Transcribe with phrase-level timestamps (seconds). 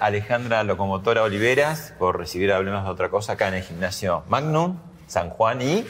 [0.00, 5.30] Alejandra Locomotora Oliveras por recibir Hablemos de otra cosa acá en el gimnasio Magnum, San
[5.30, 5.84] Juan y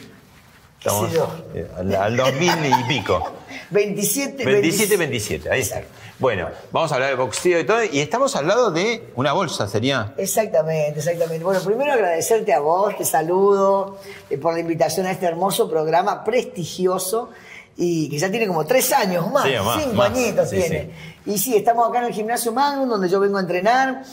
[0.79, 1.11] estamos
[1.53, 3.31] eh, al, al 2000 y pico.
[3.69, 5.81] 27, 27, 27, ahí está.
[6.19, 10.13] Bueno, vamos a hablar de boxeo y todo, y estamos hablando de una bolsa, sería.
[10.17, 11.43] Exactamente, exactamente.
[11.43, 13.97] Bueno, primero agradecerte a vos, te saludo
[14.29, 17.31] eh, por la invitación a este hermoso programa prestigioso
[17.77, 20.11] y que ya tiene como tres años más, Sí, más, cinco más.
[20.11, 20.91] añitos Sí, tiene.
[21.25, 24.03] Y sí, estamos acá en el gimnasio Magnum, donde yo vengo a entrenar,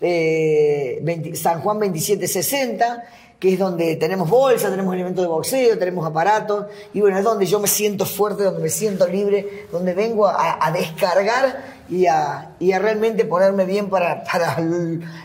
[0.00, 3.04] eh, 20 San Juan 2760,
[3.38, 7.46] que es donde tenemos bolsa, tenemos elementos de boxeo, tenemos aparatos, y bueno, es donde
[7.46, 12.50] yo me siento fuerte, donde me siento libre, donde vengo a, a descargar y a,
[12.58, 14.24] y a realmente ponerme bien para,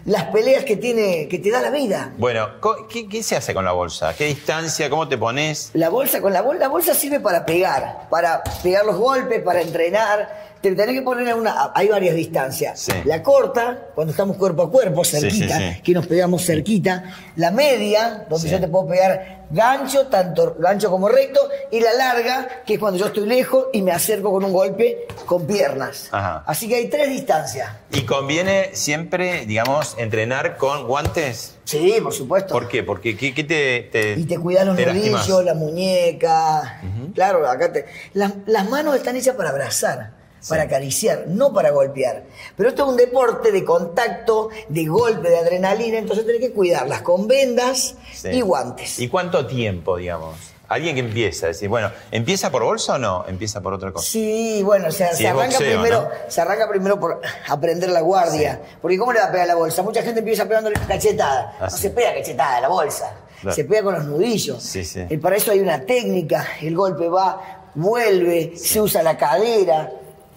[0.05, 2.13] las peleas que, tiene, que te da la vida.
[2.17, 2.47] Bueno,
[2.89, 4.15] ¿qué, qué se hace con la bolsa?
[4.15, 4.89] ¿Qué distancia?
[4.89, 5.71] ¿Cómo te pones?
[5.73, 9.61] La bolsa, con la bolsa, la bolsa sirve para pegar, para pegar los golpes, para
[9.61, 10.52] entrenar.
[10.63, 11.71] Te tenés que poner una.
[11.75, 12.79] Hay varias distancias.
[12.79, 12.93] Sí.
[13.03, 15.81] La corta, cuando estamos cuerpo a cuerpo, cerquita, sí, sí.
[15.81, 17.03] que nos pegamos cerquita.
[17.35, 21.41] La media, donde yo te puedo pegar gancho, tanto gancho como recto.
[21.69, 25.05] Y la larga, que es cuando yo estoy lejos y me acerco con un golpe
[25.25, 26.07] con piernas.
[26.11, 26.43] Ajá.
[26.47, 27.69] Así que hay tres distancias.
[27.91, 31.55] ¿Y conviene siempre, digamos, entrenar con guantes?
[31.65, 32.53] Sí, por supuesto.
[32.53, 32.83] ¿Por qué?
[32.83, 35.27] Porque ¿qué, qué te, te- Y te cuidas los te lastimas?
[35.27, 36.81] nudillos, la muñeca.
[37.13, 37.85] Claro, acá te.
[38.13, 40.11] Las, las manos están hechas para abrazar,
[40.47, 42.23] para acariciar, no para golpear.
[42.55, 47.01] Pero esto es un deporte de contacto, de golpe, de adrenalina, entonces tenés que cuidarlas
[47.01, 48.29] con vendas Sí.
[48.29, 48.99] y guantes.
[48.99, 50.35] ¿Y cuánto tiempo, digamos?
[50.69, 53.25] Alguien que empieza, decir, bueno, ¿empieza por bolsa o no?
[53.27, 54.09] ¿Empieza por otra cosa?
[54.09, 56.09] Sí, bueno, o sea, Sí, se, arranca boxeo, primero, ¿no?
[56.27, 58.59] se arranca primero por aprender la guardia.
[58.81, 59.83] Porque ¿cómo le va a pegar la bolsa?
[59.83, 61.57] Mucha gente empieza pegándole cachetada.
[61.59, 61.77] Ah, no sí.
[61.83, 63.13] se pega cachetada la bolsa.
[63.41, 63.55] Claro.
[63.55, 64.63] Se pega con los nudillos.
[64.63, 65.05] Sí, sí.
[65.09, 66.47] Y para eso hay una técnica.
[66.61, 69.91] El golpe va, vuelve, se usa la cadera.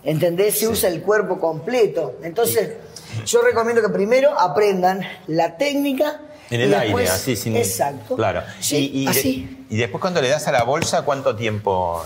[0.07, 0.59] ¿Entendés?
[0.59, 2.15] Se usa el cuerpo completo.
[2.23, 2.71] Entonces,
[3.27, 6.21] yo recomiendo que primero aprendan la técnica.
[6.49, 7.57] En el después- aire, así sin.
[7.57, 8.15] Exacto.
[8.17, 8.43] Claro.
[8.61, 9.67] Sí, y, y de- así.
[9.69, 12.03] y después cuando le das a la bolsa, ¿cuánto tiempo?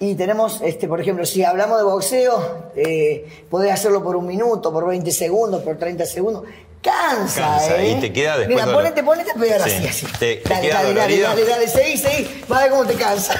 [0.00, 4.70] Y tenemos, este, por ejemplo, si hablamos de boxeo, eh, podés hacerlo por un minuto,
[4.72, 6.42] por 20 segundos, por 30 segundos.
[6.86, 7.90] Cansa, Cansa, ¿eh?
[7.90, 9.70] y te queda después Mira, ponete, ponete a pegar Sí.
[9.70, 10.06] así, así.
[10.18, 12.44] Te- te dale, dale, dale, dale, dale, seguí, seguí.
[12.50, 13.34] Va a ver cómo te cansa.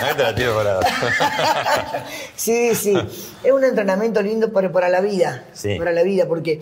[0.00, 0.80] Ahí te la tiro parada.
[2.36, 2.94] sí, sí.
[3.42, 5.44] Es un entrenamiento lindo para, para la vida.
[5.52, 5.76] Sí.
[5.78, 6.60] Para la vida, porque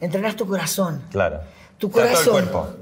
[0.00, 1.02] entrenás tu corazón.
[1.10, 1.40] claro.
[1.78, 2.32] Tu O sea, todo el corazón.
[2.32, 2.76] cuerpo.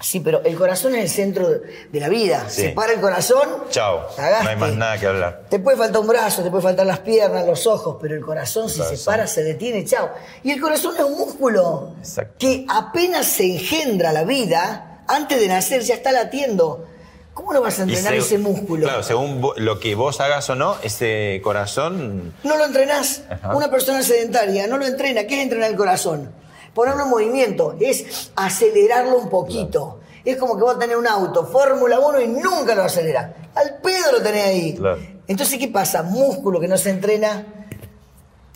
[0.00, 2.46] Sí, pero el corazón es el centro de, la vida.
[2.48, 2.62] Sí.
[2.62, 3.46] Se para el corazón.
[3.68, 4.06] Chao.
[4.16, 5.44] No hay más nada que hablar.
[5.50, 8.70] Te puede faltar un brazo, te puede faltar las piernas, los ojos, pero el corazón
[8.70, 10.10] si se para, se detiene, chao.
[10.42, 12.34] Y el corazón es un músculo Exacto.
[12.38, 16.86] que apenas se engendra la vida, antes de nacer ya está latiendo.
[17.34, 18.86] ¿Cómo no vas a entrenar ese músculo?
[18.86, 22.34] Claro, según lo que vos hagas o no, ese corazón.
[22.42, 23.22] No lo entrenás.
[23.30, 23.54] Ajá.
[23.54, 25.24] Una persona sedentaria no lo entrena.
[25.24, 26.32] ¿Qué es entrenar el corazón?
[26.74, 29.99] Ponerlo en movimiento, es acelerarlo un poquito.
[30.24, 33.30] Es como que vos tenés un auto, Fórmula 1 y nunca lo acelerás.
[33.54, 34.74] Al pedo lo tenés ahí.
[34.74, 34.98] Claro.
[35.26, 36.02] Entonces, ¿qué pasa?
[36.02, 37.46] Músculo que no se entrena,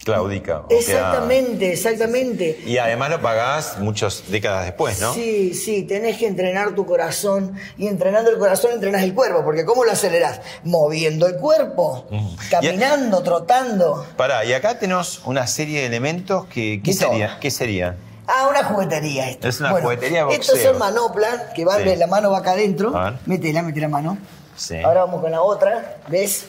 [0.05, 0.65] claudica.
[0.69, 2.61] Exactamente, exactamente.
[2.65, 5.13] Y además lo pagás muchas décadas después, ¿no?
[5.15, 9.65] Sí, sí, tenés que entrenar tu corazón y entrenando el corazón entrenás el cuerpo, porque
[9.65, 10.41] ¿cómo lo acelerás?
[10.63, 12.07] Moviendo el cuerpo,
[12.51, 14.07] caminando, trotando.
[14.17, 16.81] Pará, y acá tenemos una serie de elementos que.
[16.85, 17.39] ¿Qué sería?
[17.41, 17.97] ¿Qué sería?
[18.26, 19.49] Ah, una juguetería esto.
[19.49, 20.71] Es una juguetería de Estos boxeo.
[20.73, 21.85] son manoplas, que van, Sí.
[21.91, 22.97] de- la mano va acá adentro.
[22.97, 23.19] A ver.
[23.26, 24.17] Métela, mete la mano.
[24.56, 24.81] Sí.
[24.82, 26.47] Ahora vamos con la otra, ¿ves?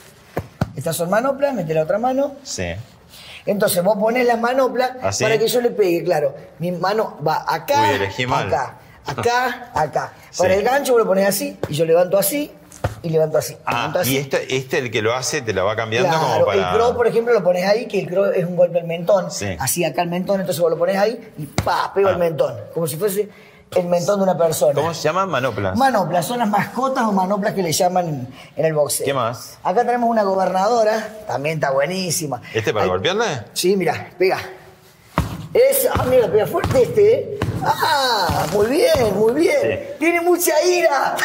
[0.75, 2.33] Estas son manoplas, mete la otra mano.
[2.44, 2.68] Sí.
[3.45, 5.24] Entonces vos pones la manopla ¿Así?
[5.24, 6.36] para que yo le pegue, claro.
[6.60, 8.75] Mi mano va acá, Uy, acá,
[9.06, 10.13] acá, acá.
[10.31, 10.42] Sí.
[10.42, 12.51] Para el gancho vos lo pones así y yo levanto así
[13.06, 13.56] y levanto así.
[13.66, 14.13] Ah, levanto así.
[14.13, 16.72] y este, este el que lo hace te lo va cambiando Claro, como para.
[16.72, 19.30] el crow, por ejemplo, lo pones ahí, que el crow es un golpe al mentón.
[19.31, 19.56] Sí.
[19.60, 22.12] Así acá el mentón, entonces vos lo pones ahí y pa, pego Ah.
[22.13, 22.56] el mentón.
[22.74, 23.30] Como si fuese
[23.75, 24.74] el mentón de una persona.
[24.74, 25.25] ¿Cómo se llama?
[25.25, 25.78] Manoplas.
[25.78, 29.06] Manoplas, son las mascotas o manoplas que le llaman en el boxeo.
[29.06, 29.57] ¿Qué más?
[29.63, 32.42] Acá tenemos una gobernadora, también está buenísima.
[32.54, 33.25] ¿Este para Hay- golpearle?
[33.54, 34.38] Sí, mira, pega.
[35.56, 37.40] Es, ah, mira, pega fuerte este, ¿eh?
[37.63, 39.57] Ah, muy bien, muy bien.
[39.62, 39.94] Sí.
[40.00, 41.16] Tiene mucha ira.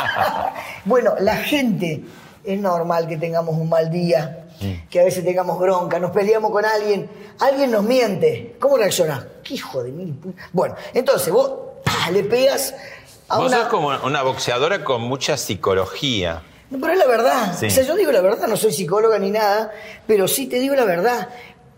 [0.86, 2.02] bueno, la gente,
[2.44, 4.88] es normal que tengamos un mal día, Mm.
[4.90, 8.56] que a veces tengamos bronca, nos peleamos con alguien, alguien nos miente.
[8.58, 9.24] ¿Cómo reaccionás?
[9.44, 10.18] ¿Qué hijo de mil
[10.52, 11.52] Bueno, entonces vos
[11.86, 12.74] ah, le pegas
[13.28, 13.58] a Vos una...
[13.58, 16.42] sos como una boxeadora con mucha psicología.
[16.70, 17.54] No, pero es la verdad.
[17.56, 17.66] Sí.
[17.66, 19.70] O sea, yo digo la verdad, no soy psicóloga ni nada,
[20.06, 21.28] pero sí te digo la verdad.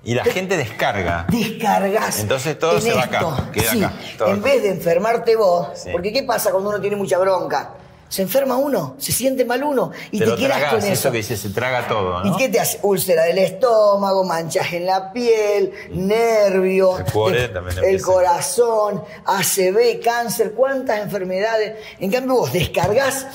[0.03, 1.27] Y la gente descarga.
[1.31, 2.21] Descargas.
[2.21, 3.17] Entonces todo en se va esto.
[3.31, 4.45] acá, queda Sí, acá, todo En acá.
[4.45, 5.91] vez de enfermarte vos, Sí.
[5.93, 7.75] porque ¿qué pasa cuando uno tiene mucha bronca?
[8.09, 10.93] Se enferma uno, se siente mal uno y te, te quedas tragás, con eso.
[10.93, 12.35] eso que dice, se traga todo, ¿no?
[12.35, 12.81] ¿Y qué te hace?
[12.83, 20.01] Úlcera del estómago, manchas en la piel, nervio, El cuore el- también el corazón, ACV,
[20.03, 21.77] cáncer, cuántas enfermedades.
[22.01, 23.27] En cambio vos descargas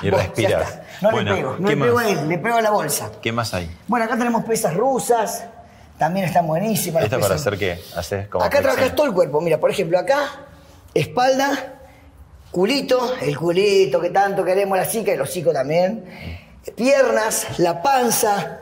[0.00, 0.78] Y Vos, respirás.
[1.00, 3.10] No Bueno, le pego, no ¿qué le pego a él, le pego a la bolsa.
[3.20, 3.70] ¿Qué más hay?
[3.86, 5.44] Bueno, acá tenemos pesas rusas,
[5.98, 7.04] también están buenísimas.
[7.04, 7.80] ¿Esta para hacer qué?
[7.94, 9.40] ¿Haces como Acá trabajas todo el cuerpo.
[9.40, 10.46] Mira, por ejemplo, acá,
[10.94, 11.74] espalda,
[12.50, 16.04] culito, el culito que tanto queremos las chicas y los chicos también.
[16.74, 18.60] Piernas, la panza,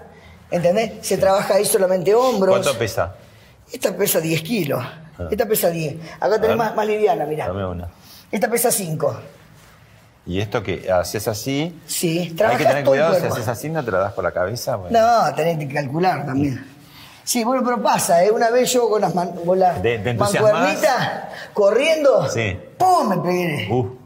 [0.50, 1.06] ¿entendés?
[1.06, 2.58] Se trabaja ahí solamente hombros.
[2.58, 3.14] ¿Cuánto pesa?
[3.72, 4.84] Esta pesa 10 kilos.
[5.30, 5.96] Esta pesa 10.
[6.20, 7.46] Acá tenés más, más liviana, mirá.
[7.46, 7.88] Dame una.
[8.30, 9.20] Esta pesa 5.
[10.26, 11.78] ¿Y esto que haces así?
[11.86, 14.76] Sí, Hay que tener cuidado si haces así, no te la das por la cabeza.
[14.76, 14.98] bueno.
[14.98, 16.66] No, tenés que calcular también.
[17.24, 18.30] Sí, bueno, pero pasa, ¿eh?
[18.30, 21.22] Una vez yo con las, man- con las mancuernitas,
[21.52, 22.56] corriendo, Sí.
[22.78, 23.08] ¡pum!
[23.08, 23.68] me pegué.
[23.72, 23.96] Uh,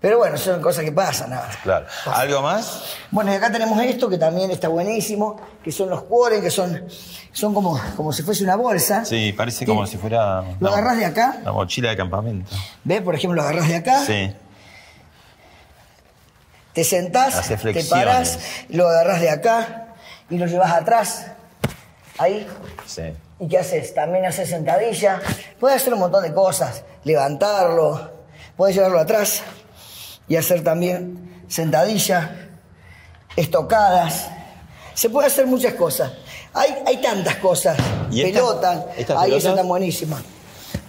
[0.00, 1.30] Pero bueno, son cosas que pasan.
[1.30, 1.48] nada.
[1.62, 1.86] claro.
[2.04, 2.20] Pasa.
[2.20, 2.82] ¿Algo más?
[3.10, 6.84] Bueno, y acá tenemos esto que también está buenísimo, que son los cuores, que son,
[7.32, 9.04] son como, como si fuese una bolsa.
[9.06, 10.42] Sí, parece como si fuera...
[10.42, 12.50] Lo no, agarrás de acá, Una mochila de campamento.
[12.84, 13.00] ¿ves?
[13.00, 14.34] Por ejemplo, lo agarrás de acá, Sí.
[16.74, 18.38] Te sentás, te parás,
[18.68, 19.94] lo agarrás de acá
[20.28, 21.26] y lo llevas atrás,
[22.18, 22.46] ahí,
[22.86, 23.02] Sí.
[23.40, 23.94] ¿Y qué haces?
[23.94, 25.20] También haces sentadilla.
[25.58, 26.84] Puedes hacer un montón de cosas.
[27.02, 28.12] Levantarlo.
[28.56, 29.42] Puedes llevarlo atrás
[30.28, 32.48] y hacer también sentadilla,
[33.36, 34.28] estocadas.
[34.94, 36.12] Se puede hacer muchas cosas.
[36.52, 37.76] Hay, hay tantas cosas.
[38.10, 38.86] ¿Y pelota.
[38.96, 39.44] ahí pelotas?
[39.44, 40.22] están buenísimas.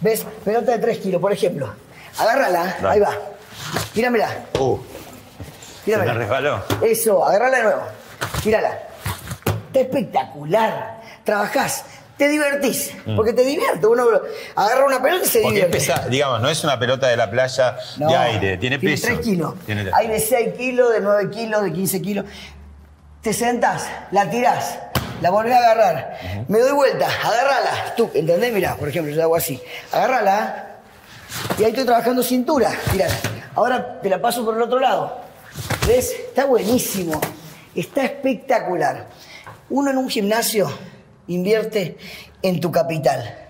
[0.02, 0.26] ¿Ves?
[0.44, 1.74] Pelota de 3 kilos, por ejemplo.
[2.20, 2.78] Agárrala.
[2.88, 3.18] Ahí va.
[3.94, 4.46] Tíramela.
[4.60, 4.78] Uh,
[5.86, 6.14] se Tíramela.
[6.14, 6.64] me resbaló.
[6.82, 7.82] Eso, agarrala de nuevo.
[8.44, 8.80] Tírala.
[9.68, 11.02] Está espectacular.
[11.24, 11.84] Trabajás,
[12.18, 12.92] te divertís.
[13.16, 13.86] Porque te divierte.
[13.88, 14.06] Uno
[14.56, 15.44] agarra una pelota y se Mm.
[15.44, 15.78] Porque divierte.
[15.78, 19.08] pesada, digamos, no es una pelota de la playa No, de aire, tiene peso.
[19.08, 19.56] 3 kilos.
[19.66, 19.94] Tiene tres.
[19.96, 22.26] Hay de 6 kilos, de 9 kilos, de 15 kilos.
[23.22, 24.78] Te sentás, la tirás,
[25.20, 26.46] la volvés a agarrar.
[26.48, 27.96] Me doy vuelta, agárrala.
[27.98, 28.54] Tú, ¿entendés?
[28.54, 29.60] Mirá, por ejemplo, yo hago así.
[29.92, 30.68] Agárrala.
[31.58, 32.72] Y ahí estoy trabajando cintura.
[32.94, 33.08] Mirá,
[33.56, 35.25] ahora te la paso por el otro lado.
[35.88, 36.12] ¿Ves?
[36.12, 37.20] Está buenísimo.
[37.74, 39.10] Está espectacular.
[39.70, 40.70] Uno en un gimnasio
[41.28, 41.98] invierte
[42.42, 43.42] en tu capital.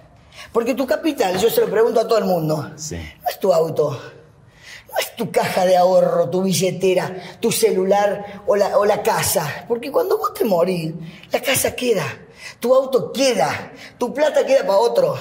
[0.51, 2.95] Porque tu capital, yo se lo pregunto a todo el mundo, Sí.
[2.95, 8.55] no es tu auto, no es tu caja de ahorro, tu billetera, tu celular o
[8.55, 9.65] la, o la casa.
[9.67, 10.93] Porque cuando vos te morís,
[11.31, 12.05] la casa queda,
[12.59, 15.17] tu auto queda, tu plata queda para otro.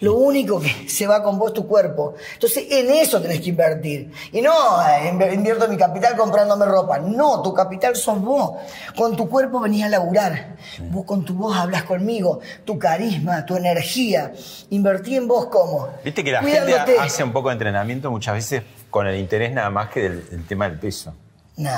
[0.00, 2.14] Lo único que se va con vos es tu cuerpo.
[2.34, 4.10] Entonces en eso tenés que invertir.
[4.32, 6.98] Y no eh, inv- invierto mi capital comprándome ropa.
[6.98, 8.52] No, tu capital sos vos.
[8.96, 10.56] Con tu cuerpo venís a laburar.
[10.90, 12.40] Vos con tu voz hablas conmigo.
[12.64, 14.32] Tu carisma, tu energía.
[14.70, 15.88] Invertí en vos como.
[16.04, 16.76] Viste que la Cuidándote.
[16.92, 20.28] gente hace un poco de entrenamiento muchas veces con el interés nada más que del,
[20.30, 21.14] del tema del peso.
[21.56, 21.70] No,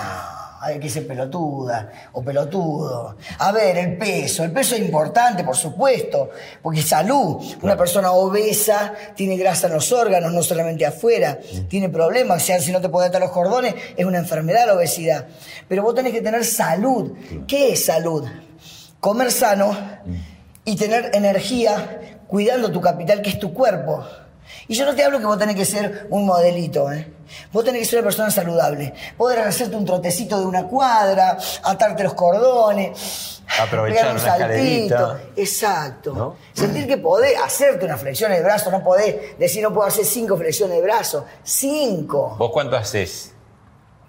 [0.61, 3.17] hay que ser pelotuda o pelotudo.
[3.39, 4.43] A ver, el peso.
[4.45, 6.31] El peso es importante, por supuesto,
[6.63, 7.43] porque es salud.
[7.63, 11.39] Una persona obesa tiene grasa en los órganos, no solamente afuera.
[11.69, 12.43] Tiene problemas.
[12.43, 15.27] O sea, si no te puede atar los cordones, es una enfermedad la obesidad.
[15.69, 17.13] Pero vos tenés que tener salud.
[17.47, 18.27] ¿Qué es salud?
[19.01, 19.77] comer sano
[20.65, 24.05] y tener energía cuidando tu capital, que es tu cuerpo.
[24.67, 27.13] Y yo no te hablo que vos tenés que ser un modelito, ¿eh?
[27.53, 28.93] Vos tenés que ser una persona saludable.
[29.17, 35.21] Poder hacerte un trotecito de una cuadra, atarte los cordones, Aprovechar un escalerita.
[35.37, 36.13] Exacto.
[36.15, 36.37] ¿No?
[36.53, 40.37] Sentir que podés hacerte una flexión de brazo, no podés decir no puedo hacer cinco
[40.37, 41.25] flexiones de brazo.
[41.43, 42.37] Cinco.
[42.39, 43.33] ¿Vos cuánto haces?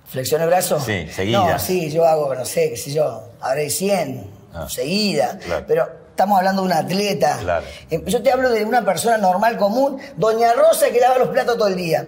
[0.06, 0.80] ¿Flexiones de brazo?
[0.80, 1.46] Sí, seguidas.
[1.46, 4.68] No, sí, yo hago, no sé, qué sé yo, haré 100 Ah.
[4.68, 5.38] seguida.
[5.46, 5.66] Claro.
[5.68, 7.38] Pero estamos hablando de un atleta.
[7.40, 7.66] Claro.
[7.92, 11.56] Eh, Yo te hablo de una persona normal, común, Doña Rosa que lava los platos
[11.58, 12.08] todo el día.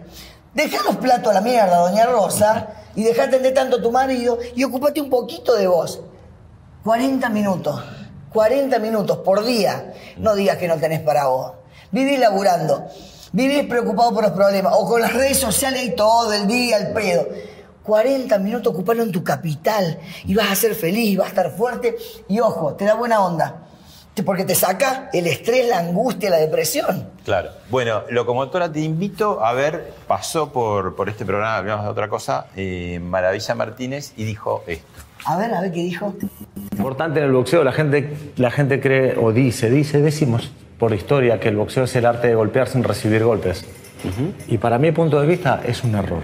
[0.54, 4.38] Deja los platos a la mierda, Doña Rosa, y dejá atender tanto a tu marido
[4.54, 6.02] y ocupate un poquito de vos.
[6.84, 7.82] 40 minutos.
[8.34, 9.94] 40 minutos por día.
[10.18, 11.54] No digas que no tenés para vos.
[11.92, 12.86] Vivís laburando.
[13.32, 14.74] Vivís preocupado por los problemas.
[14.78, 17.28] O con las redes sociales y todo el día al pedo.
[17.84, 20.00] 40 minutos ocupalo en tu capital.
[20.26, 21.96] Y vas a ser feliz, vas a estar fuerte.
[22.28, 23.68] Y ojo, te da buena onda.
[24.26, 27.10] Porque te saca el estrés, la angustia, la depresión.
[27.24, 27.50] Claro.
[27.70, 32.48] Bueno, Locomotora, te invito a ver, pasó por, por este programa, hablamos de otra cosa,
[32.56, 34.86] eh, Maravilla Martínez, y dijo esto.
[35.26, 36.14] A ver, a ver qué dijo.
[36.72, 41.40] Importante en el boxeo, la gente, la gente cree o dice, dice, decimos por historia
[41.40, 43.64] que el boxeo es el arte de golpear sin recibir golpes.
[44.48, 46.24] Y para mi punto de vista es un error.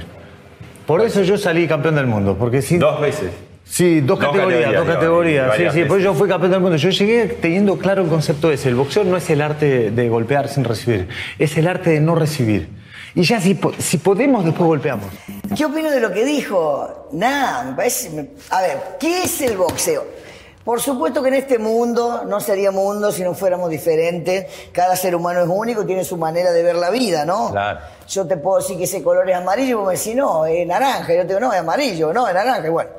[0.88, 2.77] Por eso yo salí campeón del mundo, porque si...
[2.77, 3.32] Dos veces.
[3.69, 5.55] Sí, dos, Dos categorías, categorías, dos categorías.
[5.55, 6.03] Sí, sí, pues veces.
[6.03, 6.77] yo fui campeón del mundo.
[6.77, 8.69] Yo llegué teniendo claro el concepto ese.
[8.69, 11.07] El boxeo no es el arte de golpear sin recibir,
[11.38, 12.69] es el arte de no recibir.
[13.13, 15.07] Y ya si, si podemos, después golpeamos.
[15.55, 17.07] ¿Qué opino de lo que dijo?
[17.12, 18.09] Nada, me parece.
[18.12, 20.05] me- A ver, ¿qué es el boxeo?
[20.63, 24.45] Por supuesto que en este mundo no sería mundo si no fuéramos diferentes.
[24.74, 27.51] Cada ser humano es único y tiene su manera de ver la vida, ¿no?
[27.51, 27.79] Claro.
[28.07, 30.67] Yo te puedo decir que ese color es amarillo y vos me decís, no, es
[30.67, 31.13] naranja.
[31.13, 32.67] Y yo te digo, no, es amarillo, no, es naranja.
[32.67, 32.89] Y bueno.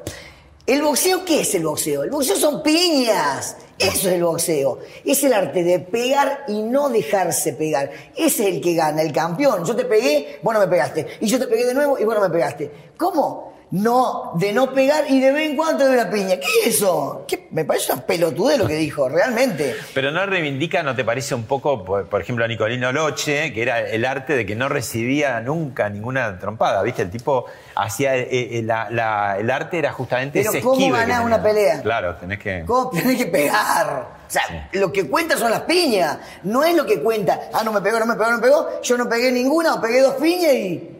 [0.68, 2.02] ¿El boxeo qué es el boxeo?
[2.02, 3.56] El boxeo son piñas.
[3.78, 4.80] Eso es el boxeo.
[5.02, 7.90] Es el arte de pegar y no dejarse pegar.
[8.14, 9.64] Ese es el que gana, el campeón.
[9.64, 11.06] Yo te pegué, vos no me pegaste.
[11.20, 12.70] Y yo te pegué de nuevo y vos no me pegaste.
[12.98, 13.54] ¿Cómo?
[13.70, 16.36] No, de no pegar y de vez en cuando doy una piña.
[16.40, 17.24] ¿Qué es eso?
[17.28, 17.48] ¿Qué?
[17.50, 19.76] Me parece una pelotudez lo que dijo, realmente.
[19.92, 23.60] Pero no reivindica, ¿no te parece un poco, por, por ejemplo, a Nicolino Loche, que
[23.60, 27.02] era el arte de que no recibía nunca ninguna trompada, ¿viste?
[27.02, 27.44] El tipo
[27.74, 31.82] hacía, eh, eh, la- la- el arte era justamente Pero ese ¿cómo ganás una pelea?
[31.82, 32.64] Claro, tenés que...
[32.66, 34.16] ¿Cómo tenés que pegar?
[34.26, 36.18] O sea, lo que cuenta son las piñas.
[36.42, 37.50] No es lo que cuenta.
[37.52, 38.80] Ah, no me pegó, no me pegó, no me pegó.
[38.82, 40.94] Yo no pegué ninguna o pegué dos piñas y.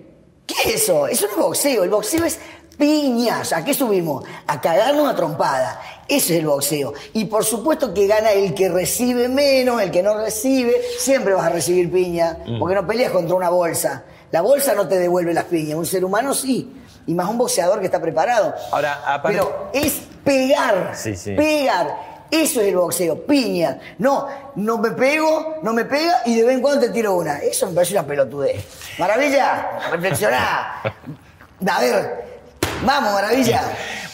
[0.46, 1.06] ¿Qué es eso?
[1.06, 1.84] Eso no es boxeo.
[1.84, 2.38] El boxeo es
[2.78, 3.52] piñas.
[3.52, 4.25] ¿A qué subimos?
[4.47, 5.80] A cagarnos una trompada.
[6.08, 6.94] Ese es el boxeo.
[7.12, 10.73] Y por supuesto que gana el que recibe menos, el que no recibe.
[10.99, 12.38] Siempre vas a recibir piña.
[12.58, 14.04] Porque no peleas contra una bolsa.
[14.30, 15.76] La bolsa no te devuelve las piñas.
[15.76, 16.73] Un ser humano sí.
[17.06, 18.54] Y más un boxeador que está preparado.
[18.70, 20.92] Ahora, aparte- Pero es pegar.
[20.94, 21.35] Sí, sí.
[21.35, 22.08] Pegar.
[22.30, 23.80] Eso es el boxeo, piña.
[23.97, 27.38] No, no me pego, no me pega y de vez en cuando te tiro una.
[27.38, 28.62] Eso me parece una pelotudez.
[28.99, 30.82] Maravilla, reflexioná.
[31.66, 32.38] A ver,
[32.85, 33.62] vamos, maravilla.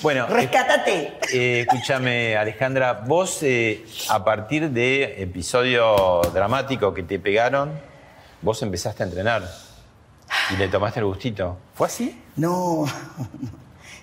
[0.02, 1.14] Bueno, rescátate.
[1.32, 7.72] Eh, escúchame, Alejandra, vos eh, a partir de episodio dramático que te pegaron,
[8.42, 9.50] vos empezaste a entrenar
[10.52, 11.56] y le tomaste el gustito.
[11.74, 12.20] ¿Fue así?
[12.36, 12.84] No,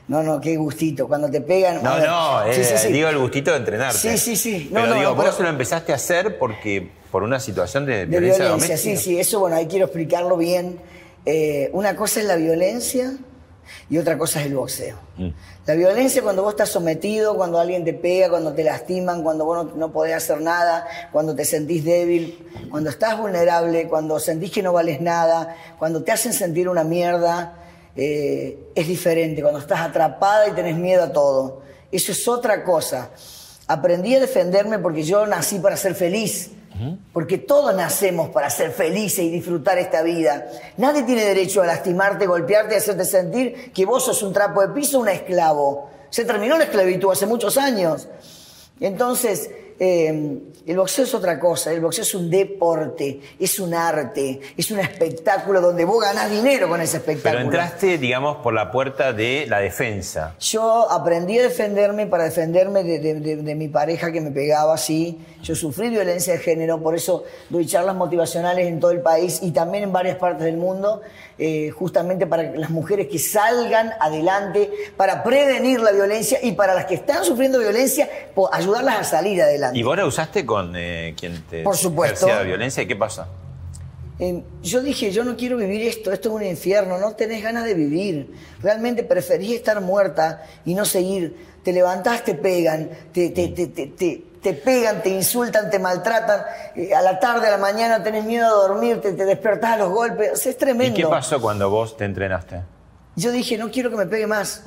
[0.07, 1.07] no, no, qué gustito.
[1.07, 1.83] Cuando te pegan.
[1.83, 2.91] No, no, eh, sí, sí.
[2.91, 3.97] digo el gustito de entrenarte.
[3.97, 4.69] Sí, sí, sí.
[4.71, 7.85] No, pero no, digo, no, vos pero- lo empezaste a hacer porque por una situación
[7.85, 8.97] de, De violencia, violencia, doméstica.
[8.97, 10.79] sí, sí, eso bueno, ahí quiero explicarlo bien.
[11.73, 13.11] Una cosa es la violencia
[13.89, 14.97] y otra cosa es el boxeo.
[15.17, 15.29] Mm.
[15.65, 19.65] La violencia cuando vos estás sometido, cuando alguien te pega, cuando te lastiman, cuando vos
[19.65, 24.63] no, no podés hacer nada, cuando te sentís débil, cuando estás vulnerable, cuando sentís que
[24.63, 27.57] no vales nada, cuando te hacen sentir una mierda,
[27.95, 29.41] eh, es diferente.
[29.41, 31.61] Cuando estás atrapada y tenés miedo a todo.
[31.91, 33.09] Eso es otra cosa.
[33.67, 36.51] Aprendí a defenderme porque yo nací para ser feliz.
[37.13, 40.47] Porque todos nacemos para ser felices y disfrutar esta vida.
[40.77, 44.69] Nadie tiene derecho a lastimarte, golpearte y hacerte sentir que vos sos un trapo de
[44.69, 45.89] piso, un esclavo.
[46.09, 48.07] Se terminó la esclavitud hace muchos años.
[48.79, 49.49] Entonces,
[49.83, 51.71] eh, el boxeo es otra cosa.
[51.71, 56.69] El boxeo es un deporte, es un arte, es un espectáculo donde vos ganás dinero
[56.69, 57.45] con ese Pero espectáculo.
[57.45, 60.35] entraste, digamos, por la puerta de la defensa.
[60.39, 64.75] Yo aprendí a defenderme para defenderme de, de- de- de mi pareja que me pegaba
[64.75, 65.17] así.
[65.41, 69.49] Yo sufrí violencia de género, por eso doy charlas motivacionales en todo el país y
[69.49, 71.01] también en varias partes del mundo,
[71.39, 76.85] eh, justamente para las mujeres que salgan adelante, para prevenir la violencia y para las
[76.85, 78.07] que están sufriendo violencia,
[78.51, 79.70] ayudarlas a salir adelante.
[79.73, 82.25] ¿Y vos la usaste con eh, quien te Por supuesto.
[82.27, 82.83] ejercía violencia?
[82.83, 83.27] ¿Y qué pasa?
[84.19, 87.63] Eh, yo dije, yo no quiero vivir esto, esto es un infierno, no tenés ganas
[87.65, 88.33] de vivir.
[88.61, 91.49] Realmente preferís estar muerta y no seguir.
[91.63, 96.41] Te levantás, te pegan, te, te, te, te, te- te pegan, te insultan, te maltratan.
[96.75, 99.89] eh, A la tarde, a la mañana tenés miedo a dormirte, te despertás a los
[99.91, 100.31] golpes.
[100.33, 100.95] O sea, es ¿Y tremendo.
[100.95, 102.61] qué pasó cuando vos te entrenaste?
[103.15, 104.63] Yo dije, no quiero que me pegue más.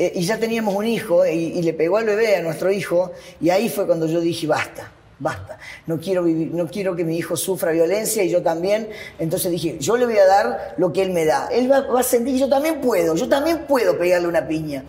[0.00, 2.72] Eh, y ya teníamos un hijo eh, y, y le pegó al bebé, a nuestro
[2.72, 7.04] hijo, y ahí fue cuando yo dije, basta, basta, no quiero, vivir, no quiero que
[7.04, 8.88] mi hijo sufra violencia y yo también.
[9.18, 11.48] Entonces dije, yo le voy a dar lo que él me da.
[11.52, 14.84] Él va, va a sentir que yo también puedo, yo también puedo pegarle una piña.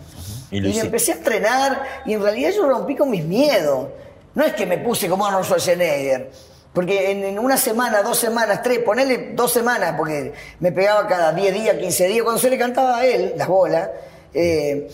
[0.49, 3.89] Y Y, empecé a entrenar y en realidad yo rompí con mis miedos.
[4.33, 6.31] No es que me puse como Arnold Schwarzenegger.
[6.71, 11.33] Porque en, en una semana, dos semanas, tres, ponele dos semanas, porque me pegaba cada
[11.33, 13.89] 10 días, 15 días, cuando se le cantaba a él las bolas.
[14.33, 14.89] Eh,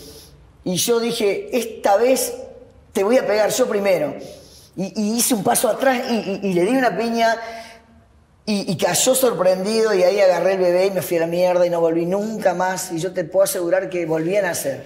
[0.64, 2.34] y yo dije, esta vez
[2.94, 4.16] te voy a pegar yo primero.
[4.76, 7.36] Y, y hice un paso atrás y, y- y le di una piña
[8.46, 11.66] y, y cayó sorprendido y ahí agarré el bebé y me fui a la mierda
[11.66, 12.92] y no volví nunca más.
[12.92, 14.86] Y yo te puedo asegurar que volví a nacer.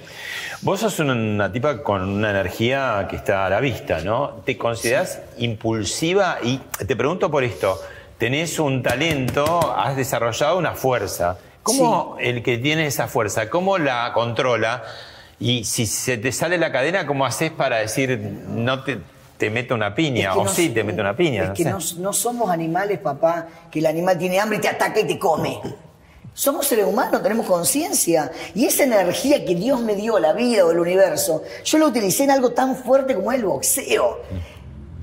[0.62, 4.42] Vos sos una tipa con una energía que está a la vista, ¿no?
[4.46, 6.38] ¿Te considerás impulsiva?
[6.44, 7.80] Y te pregunto por esto.
[8.18, 11.38] Tenés un talento, has desarrollado una fuerza.
[11.64, 14.84] ¿Cómo el que tiene esa fuerza, cómo la controla?
[15.40, 19.00] Y si se te sale la cadena, ¿cómo haces para decir no te,
[19.38, 20.30] te meto una piña?
[20.30, 21.44] Es que o no sí te meto una piña.
[21.44, 24.70] Es no que no, no somos animales, papá, que el animal tiene hambre y te
[24.70, 25.60] ataca y te come.
[26.34, 28.32] Somos seres humanos, tenemos conciencia.
[28.56, 32.24] Y esa energía que Dios me dio, la vida o el universo, yo la utilicé
[32.24, 34.20] en algo tan fuerte como el boxeo.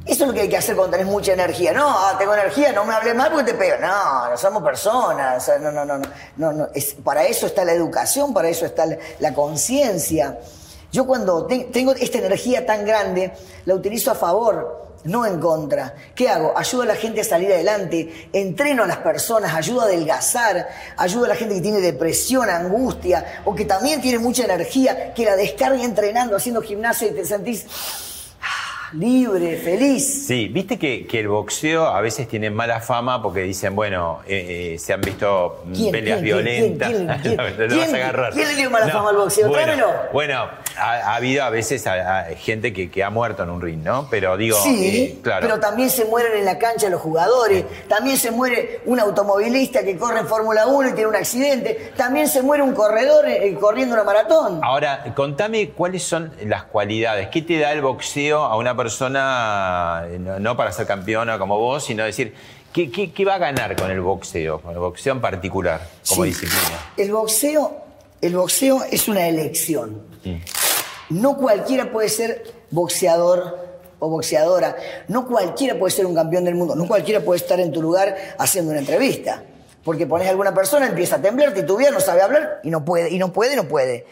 [0.09, 1.73] Eso es lo que hay que hacer cuando tenés mucha energía.
[1.75, 3.77] No, ah, tengo energía, no me hables mal porque te pego.
[3.79, 5.51] No, no somos personas.
[5.61, 6.69] No, no, no, no.
[6.75, 8.87] Es, para eso está la educación, para eso está
[9.19, 10.39] la, conciencia.
[10.91, 13.33] Yo cuando te- tengo esta energía tan grande,
[13.67, 15.95] la utilizo a favor, no en contra.
[16.15, 16.55] ¿Qué hago?
[16.57, 21.27] Ayudo a la gente a salir adelante, entreno a las personas, ayudo a adelgazar, ayudo
[21.27, 25.37] a la gente que tiene depresión, angustia, o que también tiene mucha energía, que la
[25.37, 27.67] descarga entrenando, haciendo gimnasio y te sentís
[28.95, 30.27] libre, feliz.
[30.27, 34.75] Sí, viste que, que el boxeo a veces tiene mala fama porque dicen, bueno, eh,
[34.75, 36.89] eh, se han visto mm, ¿Quién, peleas quién, violentas.
[36.91, 38.33] quién, quién, No, quién, lo vas a quién, agarrar.
[38.33, 39.49] quién le dio mala fama al boxeo?
[39.49, 43.51] Bueno, bueno, ha, ha habido a veces a- a gente que, que ha muerto en
[43.51, 44.09] un ring, ¿no?
[44.11, 45.47] Pero digo, Sí, eh, claro.
[45.47, 49.97] pero también se mueren en la cancha los jugadores, también se muere un automovilista que
[49.97, 53.25] corre en Fórmula 1 y tiene un accidente, también se muere un corredor
[53.61, 54.61] corriendo una maratón.
[54.63, 57.29] Ahora, contame cuáles son las cualidades.
[57.29, 61.59] ¿Qué te da el boxeo a una persona, eh, no, no para ser campeona como
[61.59, 62.33] vos, sino decir,
[62.73, 64.61] ¿qué, qué, qué va a ganar con el boxeo?
[64.63, 66.29] Con el boxeo en particular, como Sí.
[66.31, 66.93] disciplina.
[66.97, 67.77] El boxeo,
[68.23, 70.03] el boxeo es una elección.
[71.11, 73.67] No cualquiera puede ser boxeador
[73.99, 74.77] o boxeadora.
[75.09, 76.75] No cualquiera puede ser un campeón del mundo.
[76.77, 79.43] No cualquiera puede estar en tu lugar haciendo una entrevista.
[79.85, 83.11] Porque pones a alguna persona, empieza a temblar, titubea, no sabe hablar y no puede,
[83.11, 84.07] y no puede, no puede.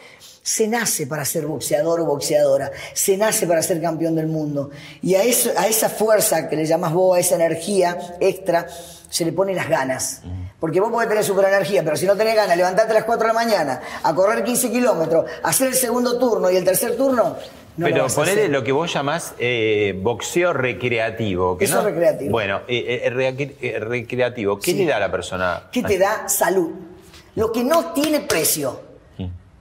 [0.47, 2.71] Se nace para ser boxeador o boxeadora.
[2.93, 4.69] Se nace para ser campeón del mundo.
[5.01, 8.65] Y a, eso, a esa fuerza que le llamas vos, a esa energía extra,
[9.09, 10.21] se le pone las ganas.
[10.57, 13.27] Porque vos podés tener super energía, pero si no tenés ganas, levantarte a las 4
[13.27, 17.35] de la mañana, a correr 15 kilómetros, hacer el segundo turno y el tercer turno,
[17.75, 18.49] no Pero hacer.
[18.49, 21.57] lo que vos llamás eh, boxeo recreativo.
[21.57, 22.31] Que Eso no- es recreativo.
[22.31, 24.57] Bueno, eh, eh, recre- recreativo.
[24.59, 24.77] ¿Qué Sí.
[24.77, 25.63] le da a la persona?
[25.73, 26.71] ¿Qué te da salud?
[27.35, 28.86] Lo que no tiene precio.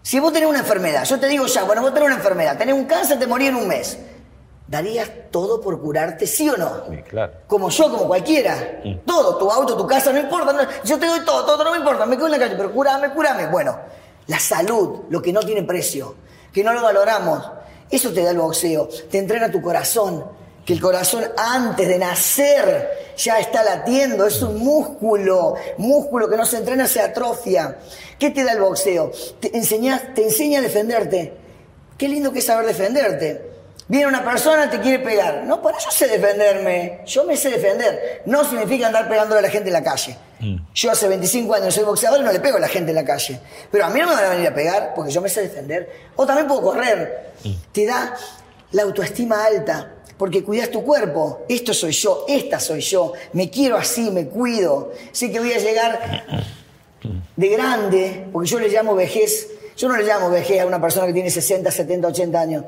[0.07, 2.77] Si vos tenés una enfermedad, yo te digo ya, bueno, vos tenés una enfermedad, tenés
[2.77, 3.99] un cáncer, te morís en un mes.
[4.69, 6.85] ¿Darías todo por curarte, sí o no?
[6.89, 7.33] Sí, claro.
[7.49, 8.83] Como yo, como cualquiera.
[9.05, 10.53] Todo, tu auto, tu casa, no importa.
[10.53, 12.07] no- yo te doy todo, todo no me importa.
[12.07, 13.49] Me quedo en la calle, pero curame, curame.
[13.49, 13.77] Bueno,
[14.29, 16.15] la salud, lo que no tiene precio,
[16.53, 17.43] que no lo valoramos,
[17.91, 18.89] eso te da el boxeo.
[19.11, 20.25] Te entrena tu corazón,
[20.67, 24.27] que el corazón antes de nacer ya está latiendo.
[24.27, 27.79] Es un músculo, músculo que no se entrena, se atrofia.
[28.19, 29.13] ¿Qué te da el boxeo?
[29.41, 31.35] Te enseña, te enseña a defenderte.
[31.97, 33.55] Qué lindo que es saber defenderte.
[33.89, 35.45] Viene una persona, te quiere pegar.
[35.45, 37.03] No, para yo sé defenderme.
[37.07, 38.23] Yo me sé defender.
[38.27, 40.19] No significa andar pegándole a la gente en la calle.
[40.75, 43.05] Yo hace 25 años soy boxeador y no le pego a la gente en la
[43.05, 43.41] calle.
[43.71, 45.89] Pero a mí no me van a venir a pegar porque yo me sé defender.
[46.17, 47.31] O también puedo correr.
[47.71, 48.17] Te da
[48.73, 49.93] la autoestima alta.
[50.19, 51.45] Porque cuidas tu cuerpo.
[51.49, 53.13] Esto soy yo, esta soy yo.
[53.33, 54.93] Me quiero así, me cuido.
[55.13, 56.25] Sé que voy a llegar
[57.37, 61.07] de grande, porque yo le llamo vejez, yo no le llamo vejez a una persona
[61.07, 62.65] que tiene 60, 70, 80 años.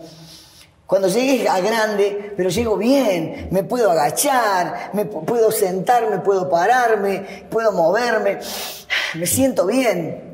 [0.86, 6.18] Cuando llegues a grande, pero llego bien, me puedo agachar, me pu- puedo sentar, me
[6.18, 8.38] puedo pararme, puedo moverme,
[9.14, 10.27] me siento bien.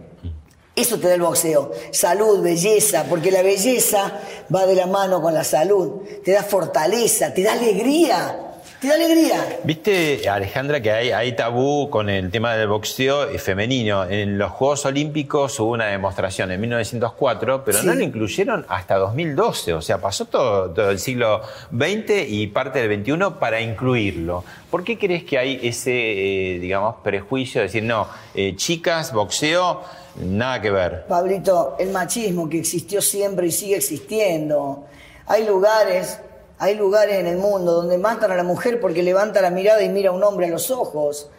[0.76, 1.70] Eso te da el boxeo.
[1.92, 4.20] Salud, belleza, porque la belleza
[4.52, 6.02] va de la mano con la salud.
[6.24, 8.40] Te da fortaleza, te da alegría.
[8.80, 9.60] te da alegría.
[9.64, 14.04] Viste, Alejandra, que hay, hay tabú con el tema del boxeo femenino.
[14.04, 17.86] En los Juegos Olímpicos hubo una demostración en 1904, pero Sí.
[17.86, 19.72] no lo incluyeron hasta 2012.
[19.74, 24.44] O sea, pasó todo, todo el siglo XX y parte del XXI para incluirlo.
[24.70, 29.80] ¿Por qué crees que hay ese, eh, digamos, prejuicio de decir, no, eh, chicas, boxeo,
[30.16, 31.06] nada que ver?
[31.06, 34.84] Pablito, el machismo que existió siempre y sigue existiendo.
[35.26, 36.18] Hay lugares,
[36.58, 39.88] hay lugares en el mundo donde matan a la mujer porque levanta la mirada y
[39.88, 41.30] mira a un hombre a los ojos.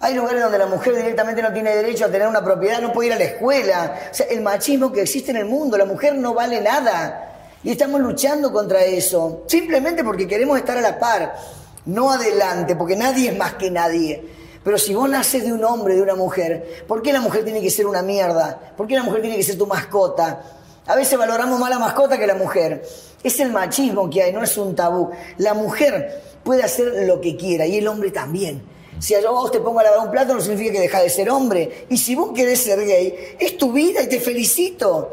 [0.00, 3.08] Hay lugares donde la mujer directamente no tiene derecho a tener una propiedad, no puede
[3.08, 4.00] ir a la escuela.
[4.10, 7.28] O sea, el machismo que existe en el mundo, la mujer no vale nada.
[7.62, 11.36] Y estamos luchando contra eso, simplemente porque queremos estar a la par,
[11.86, 14.31] no adelante, porque nadie es más que nadie.
[14.64, 17.60] Pero si vos naces de un hombre, de una mujer, ¿por qué la mujer tiene
[17.60, 18.72] que ser una mierda?
[18.76, 20.42] ¿Por qué la mujer tiene que ser tu mascota?
[20.86, 22.84] A veces valoramos más la mascota que la mujer.
[23.22, 25.10] Es el machismo que hay, no es un tabú.
[25.38, 28.62] La mujer puede hacer lo que quiera y el hombre también.
[28.98, 31.30] Si yo vos te pongo a lavar un plato no significa que dejas de ser
[31.30, 31.86] hombre.
[31.88, 35.12] Y si vos querés ser gay, es tu vida y te felicito.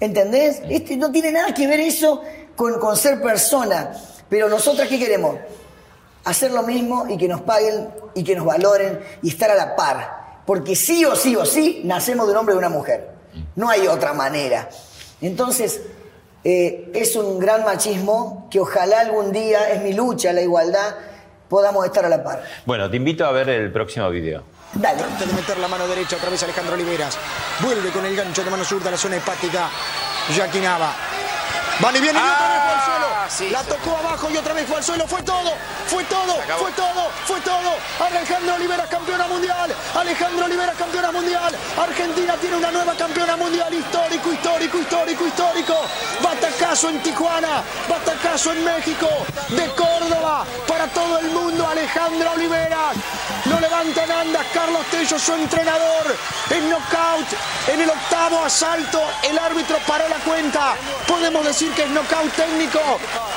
[0.00, 0.62] ¿Entendés?
[0.68, 2.22] Este, no tiene nada que ver eso
[2.56, 3.92] con, con ser persona.
[4.30, 5.36] Pero nosotras, ¿qué queremos?
[6.28, 9.74] Hacer lo mismo y que nos paguen y que nos valoren y estar a la
[9.74, 10.42] par.
[10.44, 13.08] Porque sí o sí o sí nacemos de un hombre y de una mujer.
[13.56, 14.68] No hay otra manera.
[15.22, 15.80] Entonces,
[16.44, 20.96] eh, es un gran machismo que ojalá algún día, es mi lucha, la igualdad,
[21.48, 22.44] podamos estar a la par.
[22.66, 24.42] Bueno, te invito a ver el próximo video.
[24.74, 24.98] Dale.
[24.98, 27.16] Trata de meter la mano derecha otra vez Alejandro Oliveras.
[27.62, 29.70] Vuelve con el gancho de mano zurda a la zona hepática.
[30.36, 30.92] Jackie Nava.
[31.80, 33.52] Van y viene y otra vez fue al suelo.
[33.52, 35.06] la tocó abajo y otra vez fue al suelo.
[35.06, 35.52] Fue todo,
[35.86, 37.70] fue todo, fue todo, fue todo.
[38.04, 39.74] Alejandro Oliveras campeona mundial.
[39.94, 41.54] Alejandro Oliveras campeona mundial.
[41.80, 43.72] Argentina tiene una nueva campeona mundial.
[43.72, 45.77] Histórico, histórico, histórico, histórico.
[46.78, 47.64] Batacazo en Tijuana.
[47.88, 49.08] Batacazo en México.
[49.48, 50.44] De Córdoba.
[50.68, 51.66] Para todo el mundo.
[51.66, 52.94] Alejandra Oliveras.
[53.46, 54.46] No levantan andas.
[54.54, 56.06] Carlos Tello, su entrenador.
[56.50, 57.26] En knockout.
[57.66, 59.02] En el octavo asalto.
[59.24, 60.74] El árbitro paró la cuenta.
[61.08, 62.80] Podemos decir que es knockout técnico.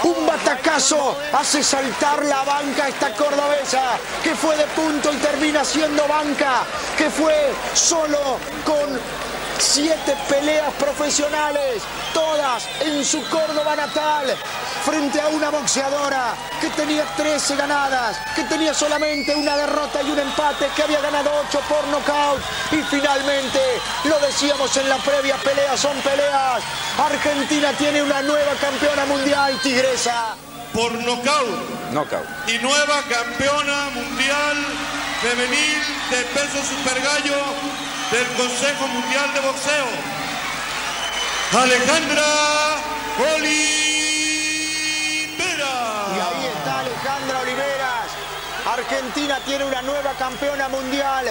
[0.04, 3.98] Un batacazo hace saltar la banca esta cordobesa.
[4.24, 6.62] Que fue de punto y termina siendo banca.
[6.96, 9.00] Que fue solo con
[9.62, 11.84] Siete peleas profesionales,
[12.16, 14.36] todas en su Córdoba natal,
[14.84, 20.18] frente a una boxeadora que tenía 13 ganadas, que tenía solamente una derrota y un
[20.18, 22.42] empate, que había ganado 8 por nocaut.
[22.72, 23.60] Y finalmente,
[24.06, 26.64] lo decíamos en la previa pelea, son peleas.
[26.98, 30.36] Argentina tiene una nueva campeona mundial, Tigresa.
[30.74, 31.92] por nocaut.
[31.92, 32.26] Knockout.
[32.48, 34.58] Y nueva campeona mundial
[35.22, 39.86] femenil de peso supergallo del Consejo Mundial de Boxeo.
[41.54, 42.24] Alejandra
[43.36, 43.54] Olivera.
[46.12, 48.10] Y ahí está Alejandra Oliveras.
[48.66, 51.26] Argentina tiene una nueva campeona mundial.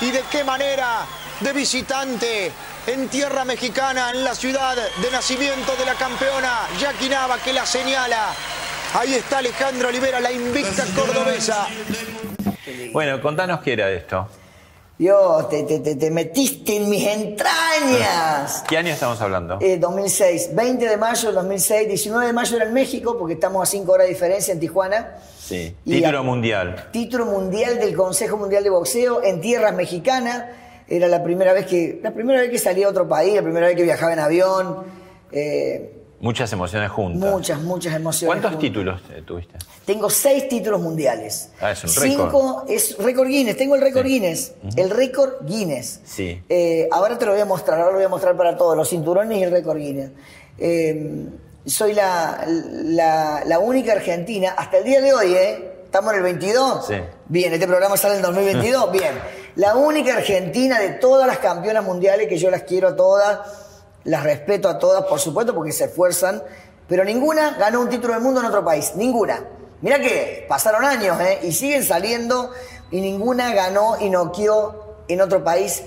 [0.00, 1.04] ¿Y de qué manera?
[1.40, 2.52] De visitante
[2.86, 7.66] en tierra mexicana, en la ciudad de nacimiento de la campeona, Jackie Nava, que la
[7.66, 8.28] señala.
[8.94, 11.66] Ahí está Alejandra Olivera, la invicta cordobesa.
[12.92, 14.28] Bueno, contanos qué era esto.
[14.96, 18.62] Dios, te, te- te- te metiste en mis entrañas.
[18.68, 19.58] ¿Qué año estamos hablando?
[19.60, 23.62] Eh, 2006, 20 de mayo del 2006, 19 de mayo era en México, porque estamos
[23.68, 25.16] a 5 horas de diferencia en Tijuana.
[25.38, 25.74] Sí.
[25.84, 26.88] Y Título a- mundial.
[26.92, 30.44] Título mundial del Consejo Mundial de Boxeo en tierras mexicanas.
[30.86, 33.66] Era la primera vez que, la primera vez que salía a otro país, la primera
[33.66, 34.84] vez que viajaba en avión.
[35.32, 37.30] Eh, Muchas emociones juntas.
[37.30, 38.26] muchas, muchas emociones.
[38.26, 38.60] ¿Cuántos juntas.
[38.60, 39.58] títulos eh, tuviste?
[39.84, 41.50] Tengo seis títulos mundiales.
[41.60, 43.56] Ah, es un Cinco, es récord Guinness.
[43.56, 44.52] Tengo el récord Guinness.
[44.76, 46.00] El récord Guinness.
[46.04, 46.42] Sí.
[46.48, 47.78] Eh, ahora te lo voy a mostrar.
[47.78, 48.76] Ahora lo voy a mostrar para todos.
[48.76, 50.10] Los cinturones y el récord Guinness.
[50.58, 51.26] Eh,
[51.66, 55.70] soy la, la, la única argentina, hasta el día de hoy, ¿eh?
[55.84, 56.86] ¿Estamos en el 22?
[56.86, 56.94] Sí.
[57.26, 58.92] Bien, este programa sale en el 2022.
[58.92, 59.14] Bien.
[59.56, 63.38] La única argentina de todas las campeonas mundiales, que yo las quiero a todas,
[64.04, 66.42] las respeto a todas, por supuesto, porque se esfuerzan,
[66.88, 68.92] pero ninguna ganó un título del mundo en otro país.
[68.96, 69.44] Ninguna.
[69.80, 71.40] Mira que pasaron años, ¿eh?
[71.42, 72.50] Y siguen saliendo
[72.90, 75.82] y ninguna ganó y noqueó en otro país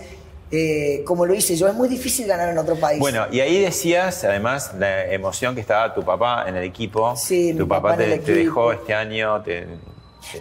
[0.52, 1.68] eh, como lo hice yo.
[1.68, 3.00] Es muy difícil ganar en otro país.
[3.00, 7.16] Bueno, y ahí decías, además, la emoción que estaba tu papá en el equipo.
[7.16, 9.68] Sí, tu mi papá, papá en te, el te dejó este año, te,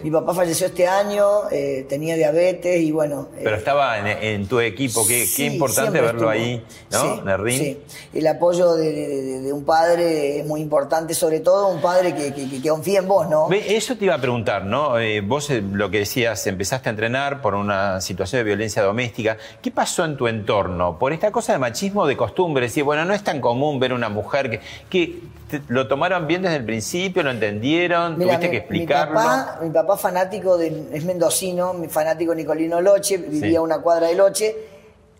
[0.03, 3.29] Mi papá falleció este año, eh, tenía diabetes y bueno.
[3.37, 6.29] eh, Pero estaba en, en tu equipo, qué, importante verlo estuvo.
[6.29, 7.01] ahí, ¿no?
[7.01, 7.57] Sí, el ring.
[7.59, 7.79] sí.
[8.13, 12.13] El apoyo de, de- de- de un padre es muy importante, sobre todo un padre
[12.15, 13.47] que, que- que- que confía en vos, ¿no?
[13.47, 14.97] Ve, Eso te iba a preguntar, ¿no?
[14.99, 19.37] Eh, vos lo que decías, empezaste a entrenar por una situación de violencia doméstica.
[19.61, 20.97] ¿Qué pasó en tu entorno?
[20.99, 24.09] Por esta cosa de machismo de costumbre, decir, bueno, no es tan común ver una
[24.09, 25.19] mujer que, que
[25.49, 29.19] te- lo tomaron bien desde el principio, lo entendieron, Mira, tuviste mi, que explicarlo.
[29.19, 33.79] Mi papá, mi papá fanático de, es mendocino, mi fanático Nicolino Loche, vivía a una
[33.79, 34.55] cuadra de Loche,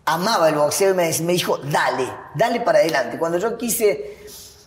[0.04, 3.18] amaba el boxeo y me, me dijo, dale, dale para adelante.
[3.18, 4.16] Cuando yo quise,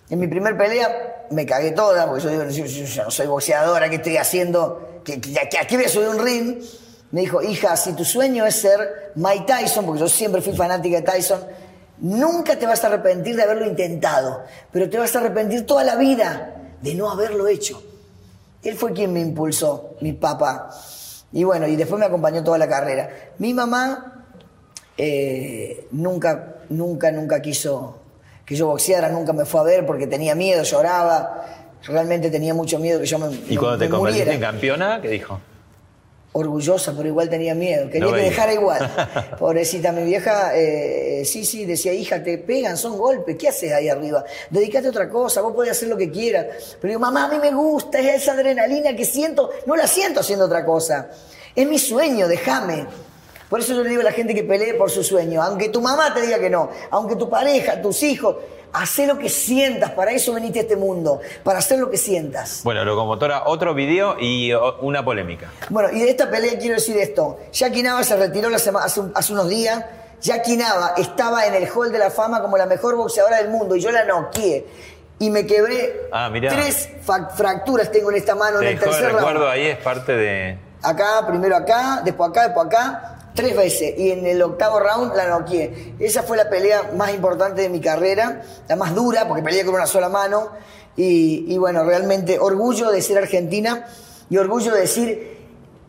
[0.09, 3.27] en mi primer pelea, me cagué toda, porque yo digo, yo, yo- yo no soy
[3.27, 5.01] boxeadora, ¿qué estoy haciendo?
[5.03, 6.63] ¿Que, que, que aquí voy a subir un ring?
[7.11, 10.97] Me dijo, hija, si tu sueño es ser Mike Tyson, porque yo siempre fui fanática
[10.97, 11.41] de Tyson,
[11.99, 15.95] nunca te vas a arrepentir de haberlo intentado, pero te vas a arrepentir toda la
[15.95, 17.81] vida de no haberlo hecho.
[18.63, 20.69] Él fue quien me impulsó, mi papá.
[21.33, 23.09] Y bueno, y después me acompañó toda la carrera.
[23.39, 24.25] Mi mamá
[24.97, 27.97] eh, nunca, nunca, nunca quiso
[28.45, 31.45] que yo boxeara, nunca me fue a ver porque tenía miedo, lloraba.
[31.83, 35.09] Realmente tenía mucho miedo que yo me, y me- cuando te convertiste en campeona, ¿qué
[35.09, 35.39] dijo?
[36.33, 37.89] Orgullosa, pero igual tenía miedo.
[37.89, 38.89] Quería No que dejara igual.
[39.39, 43.89] Pobrecita, mi vieja, eh, sí, sí, decía, hija, te pegan, son golpes, ¿qué haces ahí
[43.89, 44.23] arriba?
[44.49, 46.77] Dedicate a otra cosa, vos podés hacer lo que quieras.
[46.79, 50.21] Pero digo, mamá, a mí me gusta, es esa adrenalina que siento, no la siento
[50.21, 51.09] haciendo otra cosa.
[51.53, 52.87] Es mi sueño, déjame.
[53.49, 55.81] Por eso yo le digo a la gente que pelee por su sueño, aunque tu
[55.81, 58.37] mamá te diga que no, aunque tu pareja, tus hijos,
[58.73, 62.61] hacé lo que sientas, para eso veniste a este mundo, para hacer lo que sientas.
[62.63, 65.51] Bueno, locomotora, otro video y una polémica.
[65.69, 67.39] Bueno, y de esta pelea quiero decir esto.
[67.51, 69.83] Jackie Nava se retiró la sema- hace, un- hace unos días.
[70.21, 73.75] Jackie Nava estaba en el Hall de la Fama como la mejor boxeadora del mundo
[73.75, 74.65] y yo la noqueé.
[75.19, 76.89] Y me quebré Ah, tres
[77.35, 79.51] fracturas tengo en esta mano Te en el tercer recuerdo round.
[79.53, 80.57] ahí, es parte de...
[80.83, 83.93] Acá, primero acá, después acá, después acá, tres veces.
[83.97, 85.93] Y en el octavo round la noqueé.
[85.99, 89.75] Esa fue la pelea más importante de mi carrera, la más dura, porque peleé con
[89.75, 90.49] una sola mano.
[90.97, 93.85] Y, y bueno, realmente orgullo de ser argentina
[94.29, 95.37] y orgullo de decir,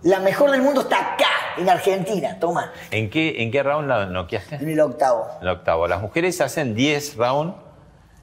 [0.03, 1.27] la mejor del mundo está acá,
[1.59, 4.57] en Argentina, toma, ¿En qué, en qué round la noqueaste?
[4.57, 5.27] en el octavo.
[5.41, 5.87] El octavo.
[5.89, 7.55] Las mujeres hacen 10 rounds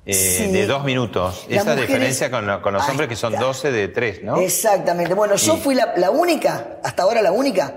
[0.05, 0.51] eh, Sí.
[0.51, 1.45] de dos minutos.
[1.49, 3.45] Las Esa mujeres- diferencia con, lo- con los hombres que son está.
[3.45, 4.37] 12 de 3, ¿no?
[4.37, 5.13] Exactamente.
[5.13, 7.75] Bueno, yo Y- fui la, la única, hasta ahora la única.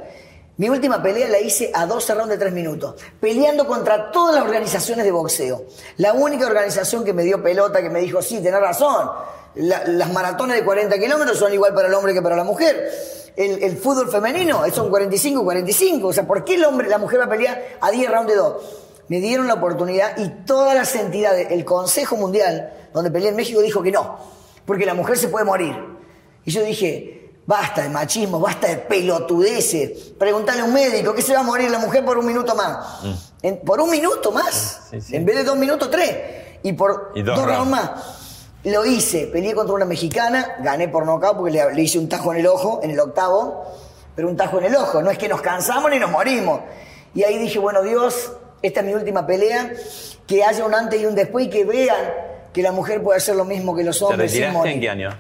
[0.59, 4.45] Mi última pelea la hice a 12 rounds de 3 minutos, peleando contra todas las
[4.45, 5.65] organizaciones de boxeo.
[5.97, 9.11] La única organización que me dio pelota, que me dijo, sí, tenés razón,
[9.55, 12.91] la- las maratones de 40 kilómetros son igual para el hombre que para la mujer.
[13.35, 16.09] El, fútbol femenino son 45, 45.
[16.09, 18.37] O sea, ¿por qué el hombre, la mujer va a pelear a 10 rounds de
[18.37, 18.55] 2?
[19.09, 23.63] Me dieron la oportunidad y todas las entidades, el Consejo Mundial, donde peleé en México,
[23.63, 24.19] dijo que no,
[24.67, 25.75] porque la mujer se puede morir.
[26.45, 30.13] Y yo dije, basta de machismo, basta de pelotudeces.
[30.19, 33.01] Preguntale a un médico, ¿qué se va a morir la mujer por un minuto más?
[33.43, 34.83] En- por un minuto más.
[34.91, 35.17] Sí, sí.
[35.17, 36.17] En vez de dos minutos, tres.
[36.63, 37.91] Y por Y dos, dos rounds más.
[38.65, 42.33] Lo hice, peleé contra una mexicana, gané por nocaut porque le, le hice un tajo
[42.33, 43.65] en el ojo, en el octavo,
[44.15, 46.61] pero un tajo en el ojo, no es que nos cansamos ni nos morimos.
[47.13, 48.31] Y ahí dije, bueno, Dios,
[48.63, 49.73] esta es mi última pelea,
[50.29, 51.97] que haya un antes y un después y que vean
[52.53, 54.73] que la mujer puede hacer lo mismo que los ¿Te hombres sin retiraste morir.
[54.75, 55.19] en qué año?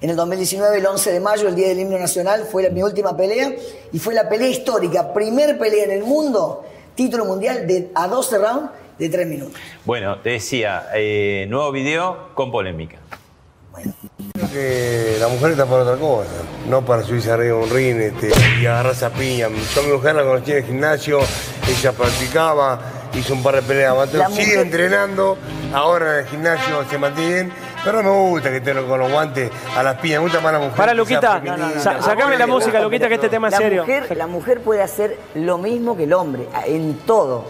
[0.00, 2.82] En el 2019, el 11 de mayo, el día del himno nacional, fue la- mi
[2.82, 3.52] última pelea
[3.92, 8.38] y fue la pelea histórica, primer pelea en el mundo, título mundial de, a 12
[8.38, 9.58] rounds de 3 minutos.
[9.84, 12.98] Bueno, te decía, eh, nuevo video con polémica.
[14.32, 16.30] Creo que la mujer está para otra cosa,
[16.68, 18.30] no para subirse arriba de un ring este,
[18.60, 19.48] y agarrarse a piña.
[19.74, 21.18] Yo a mi mujer la conocí en el gimnasio,
[21.68, 22.80] ella practicaba,
[23.14, 25.36] hizo un par de peleas sigue mujer- entrenando,
[25.74, 27.52] ahora en el gimnasio se mantiene bien,
[27.86, 30.52] pero no me gusta que esté con los guantes a las piñas, me gusta más
[30.52, 30.74] la mujer.
[30.76, 31.40] Para, Luquita,
[31.80, 33.82] sa- sacame la música, Luquita, que este tema es la serio.
[33.82, 37.44] Mujer, la mujer puede hacer lo mismo que el hombre, en todo.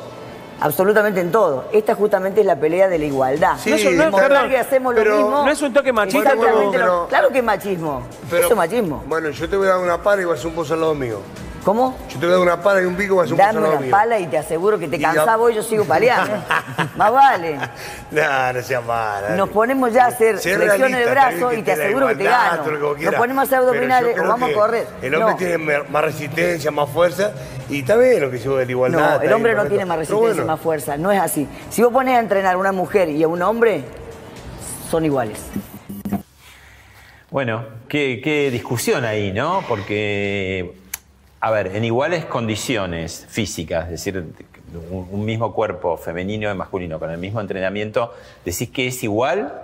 [0.59, 1.67] Absolutamente en todo.
[1.71, 3.57] Esta justamente es la pelea de la igualdad.
[3.59, 5.45] Sí, No es un- no, perdón, que hacemos lo mismo.
[5.45, 8.03] no es un toque machista, Exactamente pero- lo- claro que es machismo.
[8.31, 9.05] Pero- Eso es machismo.
[9.07, 10.81] Bueno, yo te voy a dar una pala y vas a hacer un pozo al
[10.81, 11.19] lado mío.
[11.67, 11.97] ¿Cómo?
[12.09, 13.81] Yo te voy a dar una pala y un pico vas a un Dame una
[13.81, 13.91] mío.
[13.91, 16.33] pala y te aseguro que te cansás vos y yo sigo paleando.
[16.97, 17.59] Más vale.
[18.13, 19.31] No, no seas mala.
[19.31, 22.23] Nos ponemos ya a hacer Sé flexiones de realista, brazo y te aseguro que te
[22.23, 22.63] gano.
[22.63, 24.87] todo lo que vos Nos ponemos a hacer abdominales o creo vamos a correr.
[25.03, 25.37] El hombre No.
[25.39, 27.33] tiene más resistencia, más fuerza
[27.69, 29.17] y está bien lo que yo de la igualdad.
[29.17, 30.97] No, el hombre no tiene más resistencia y bueno, más fuerza.
[30.97, 31.49] No es así.
[31.71, 33.83] Si vos pones a entrenar a una mujer y a un hombre,
[34.89, 35.41] son iguales.
[37.29, 39.65] Bueno, qué, qué discusión ahí, ¿no?
[39.69, 40.73] Porque,
[41.47, 44.25] a ver, en iguales condiciones físicas, es decir,
[44.91, 48.13] un, un mismo cuerpo femenino y masculino con el mismo entrenamiento,
[48.45, 49.63] ¿decís que es igual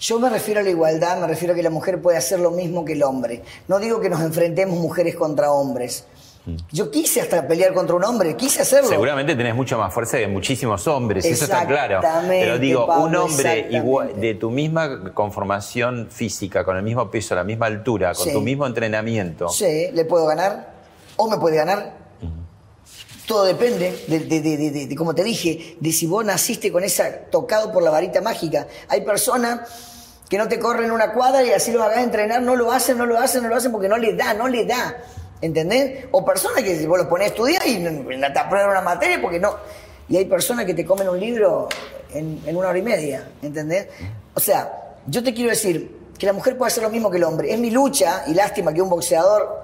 [0.00, 2.50] Yo me refiero a la igualdad, me refiero a que la mujer puede hacer lo
[2.50, 3.42] mismo que el hombre.
[3.68, 6.06] No digo que nos enfrentemos mujeres contra hombres.
[6.72, 8.88] Yo quise hasta pelear contra un hombre, quise hacerlo.
[8.88, 12.00] Seguramente tenés mucha más fuerza que muchísimos hombres, eso está claro.
[12.28, 17.36] Pero digo, Pablo, un hombre igual, de tu misma conformación física, con el mismo peso,
[17.36, 18.32] la misma altura, con Sí.
[18.32, 20.71] tu mismo entrenamiento, Sí, le puedo ganar
[21.16, 22.00] o me puede ganar.
[23.26, 27.08] Todo depende de, de- de- de- como te dije, de si vos naciste con esa
[27.30, 28.66] tocado por la varita mágica.
[28.88, 29.60] Hay personas
[30.28, 33.06] que no te corren una cuadra y así los hagas entrenar, no lo hacen, no
[33.06, 34.96] lo hacen, no lo hacen porque no les da, no les da.
[35.40, 36.06] ¿Entendés?
[36.10, 39.20] O personas que vos los pones a estudiar y no no te aprueban una materia
[39.20, 39.56] porque no.
[40.08, 41.68] Y hay personas que te comen un libro
[42.12, 43.86] en, en una hora y media, ¿entendés?
[44.34, 47.24] O sea, yo te quiero decir que la mujer puede hacer lo mismo que el
[47.24, 47.52] hombre.
[47.52, 49.61] Es mi lucha y lástima que un boxeador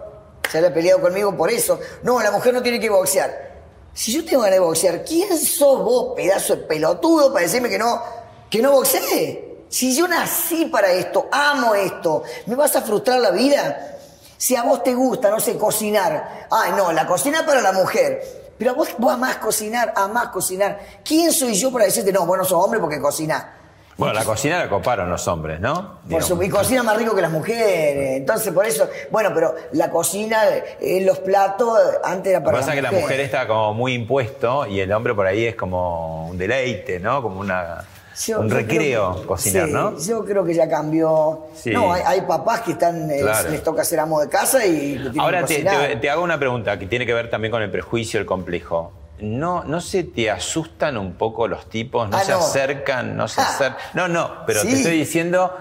[0.51, 1.79] se haya peleado conmigo por eso.
[2.03, 3.49] No, la mujer no tiene que boxear.
[3.93, 7.79] Si yo tengo ganas de boxear, ¿quién sos vos, pedazo de pelotudo, para decirme que
[7.79, 8.01] no,
[8.49, 9.65] que no boxee?
[9.69, 13.97] Si yo nací para esto, amo esto, ¿me vas a frustrar la vida?
[14.37, 16.47] Si a vos te gusta, no sé, cocinar.
[16.51, 18.55] Ay, no, la cocina para la mujer.
[18.57, 20.79] Pero a vos, vos amás cocinar, amás cocinar.
[21.05, 23.58] ¿Quién soy yo para decirte, no, vos no sos hombre porque cocinás?
[23.99, 25.99] Bueno, la cocina la coparon los hombres, ¿no?
[26.09, 28.17] Por su, y cocina más rico que las mujeres.
[28.17, 30.39] Entonces, por eso, bueno, pero la cocina,
[30.81, 33.21] eh, los platos, antes era Lo que para pasa es que la mujer.
[33.21, 37.21] está como muy impuesto y el hombre por ahí es como un deleite, ¿no?
[37.23, 37.85] Como una,
[38.25, 39.99] Yo- un yo recreo creo que- cocinar, sí, ¿no?
[39.99, 41.47] Yo creo que ya cambió.
[41.57, 41.71] Sí.
[41.71, 43.51] No, hay, hay papás que están, eh, Claro.
[43.51, 46.23] les toca ser amo de casa y lo tienen Ahora que te, te- te hago
[46.23, 48.93] una pregunta que tiene que ver también con el prejuicio, el complejo.
[49.21, 52.09] ¿No, ¿No se te asustan un poco los tipos?
[52.09, 52.39] ¿No Ah, se no.
[52.39, 53.17] acercan?
[53.17, 53.49] ¿No se Ah.
[53.49, 53.77] acercan?
[53.95, 55.55] No, no, pero te estoy diciendo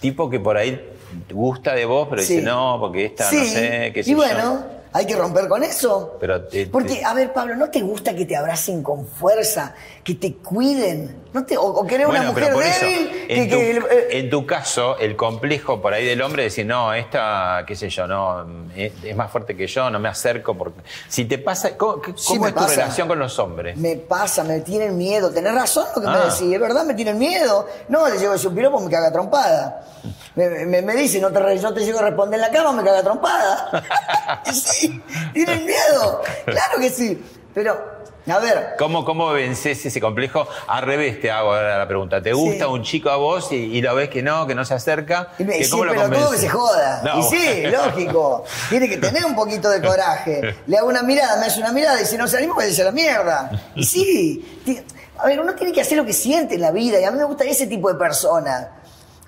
[0.00, 0.80] tipo que por ahí
[1.30, 2.34] gusta de vos, pero Sí.
[2.34, 4.16] dice no, porque esta Sí, no sé, qué sé Y yo".
[4.18, 6.16] bueno, hay que romper con eso.
[6.20, 9.74] Pero te- Porque, te- a ver, Pablo, ¿no te gusta que te abracen con fuerza?
[10.02, 11.16] Que te cuiden.
[11.36, 14.46] ¿No te, o, o querés una mujer débil en, que, tu, que- eh, en tu
[14.46, 18.46] caso, el complejo por ahí del hombre es decir, no, esta, qué sé yo, no,
[18.74, 20.80] es, es más fuerte que yo, no me acerco porque...
[21.08, 23.76] Si te pasa, ¿cómo, Sí es tu relación con los hombres?
[23.76, 25.30] Me pasa, me tienen miedo.
[25.30, 26.24] Tenés razón lo que me Ah.
[26.32, 27.68] decís, es verdad, me tienen miedo.
[27.88, 29.84] No, le a decir un piropo, me caga trompada.
[30.36, 32.82] Me, me, me dice, no te, no te llego a responder en la cama, me
[32.82, 33.84] caga trompada.
[34.52, 35.02] Sí,
[35.34, 36.22] tienen miedo.
[36.46, 37.22] Claro que sí.
[37.52, 37.95] Pero,
[38.34, 40.48] a ver, ¿Cómo, ¿Cómo vences ese complejo?
[40.66, 42.20] Al revés te hago ahora la pregunta.
[42.20, 42.70] ¿Te gusta Sí.
[42.70, 45.28] un chico a vos y, y lo ves que no, que no se acerca?
[45.38, 47.02] Y me ¿Que decís, ¿Cómo lo pero todo que se joda.
[47.04, 48.44] No, y sí, lógico.
[48.68, 50.56] Tiene que tener un poquito de coraje.
[50.66, 52.82] Le hago una mirada, me hace una mirada y si no se anima, pues dice
[52.84, 53.50] la mierda.
[53.76, 54.60] Y sí.
[55.18, 57.18] A ver, uno tiene que hacer lo que siente en la vida y a mí
[57.18, 58.70] me gusta ese tipo de persona.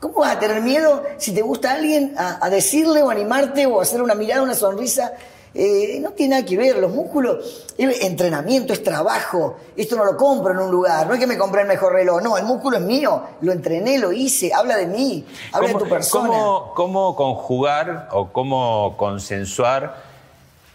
[0.01, 3.81] ¿Cómo vas a tener miedo si te gusta alguien a, a decirle o animarte o
[3.81, 5.13] hacer una mirada, una sonrisa?
[5.55, 9.57] Eh, no tiene nada que ver, los músculos, es entrenamiento, es trabajo.
[9.77, 12.23] Esto no lo compro en un lugar, no es que me compré el mejor reloj,
[12.23, 15.89] no, el músculo es mío, lo entrené, lo hice, habla de mí, habla de tu
[15.89, 16.29] persona.
[16.29, 20.07] cómo- cómo conjugar o cómo consensuar?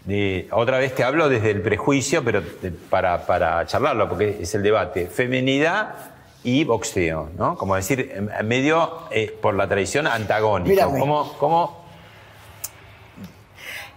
[0.04, 4.54] de- otra vez te hablo desde el prejuicio, pero te- para, para charlarlo, porque es
[4.54, 5.06] el debate.
[5.06, 5.94] Feminidad
[6.42, 7.56] y boxeo, ¿no?
[7.56, 10.90] Como decir, medio eh, por la tradición antagónico.
[10.98, 11.83] ¿Cómo, cómo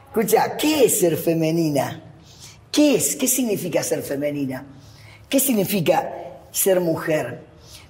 [0.08, 2.02] Escucha, ¿qué es ser femenina?
[2.72, 3.16] ¿Qué es?
[3.16, 4.66] ¿Qué significa ser femenina?
[5.30, 6.12] ¿Qué significa
[6.52, 7.42] ser mujer?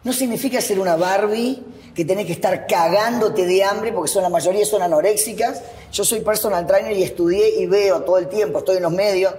[0.03, 4.29] No significa ser una Barbie que tenés que estar cagándote de hambre porque son la
[4.29, 5.61] mayoría son anoréxicas.
[5.91, 9.33] Yo soy personal trainer y estudié y veo todo el tiempo, estoy en los medios.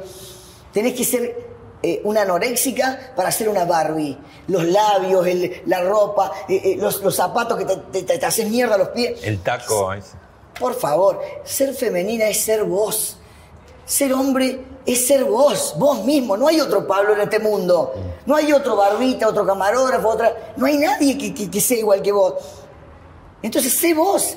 [0.73, 1.47] Tenés que ser
[1.83, 4.19] eh, una anoréxica para ser una Barbie.
[4.49, 5.27] Los labios,
[5.67, 9.21] la ropa, eh, eh, los, zapatos que te, te, haces mierda a los pies.
[9.23, 10.05] el taco es...
[10.59, 13.17] Por favor, ser femenina es ser vos.
[13.85, 16.37] Ser hombre es ser vos, vos mismo.
[16.37, 17.95] No hay otro Pablo en este mundo.
[18.27, 20.55] No hay otro Barbita, otro camarógrafo, otra.
[20.57, 22.35] No hay nadie que, que- sea igual que vos.
[23.43, 24.35] Entonces, sé vos.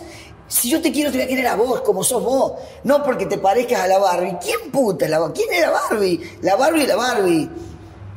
[0.47, 2.53] Si yo te quiero, te voy a querer a vos, como sos vos.
[2.83, 4.37] No porque te parezcas a la Barbie.
[4.41, 5.33] ¿Quién puta es la Barbie?
[5.43, 6.31] ¿Quién es la Barbie?
[6.41, 7.49] La Barbie es la Barbie.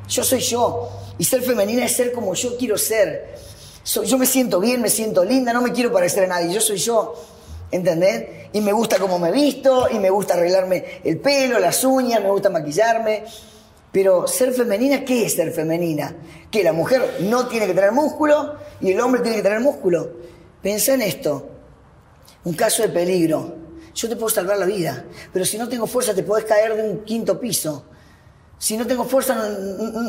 [0.08, 0.88] Yo soy yo.
[1.18, 3.36] Y ser femenina es ser como yo quiero ser.
[3.82, 6.52] So- yo me siento bien, me siento linda, no me quiero parecer a nadie.
[6.52, 7.14] Yo soy yo.
[7.74, 8.48] ¿Entendés?
[8.52, 12.30] Y me gusta cómo me visto, y me gusta arreglarme el pelo, las uñas, me
[12.30, 13.24] gusta maquillarme.
[13.90, 16.14] Pero ser femenina, ¿qué es ser femenina?
[16.52, 20.08] Que la mujer no tiene que tener músculo y el hombre tiene que tener músculo.
[20.62, 21.48] Pensá en esto.
[22.44, 23.56] Un caso de peligro.
[23.92, 26.82] Yo te puedo salvar la vida, pero si no tengo fuerza te podés caer de
[26.90, 27.86] un quinto piso.
[28.58, 29.34] Si no tengo fuerza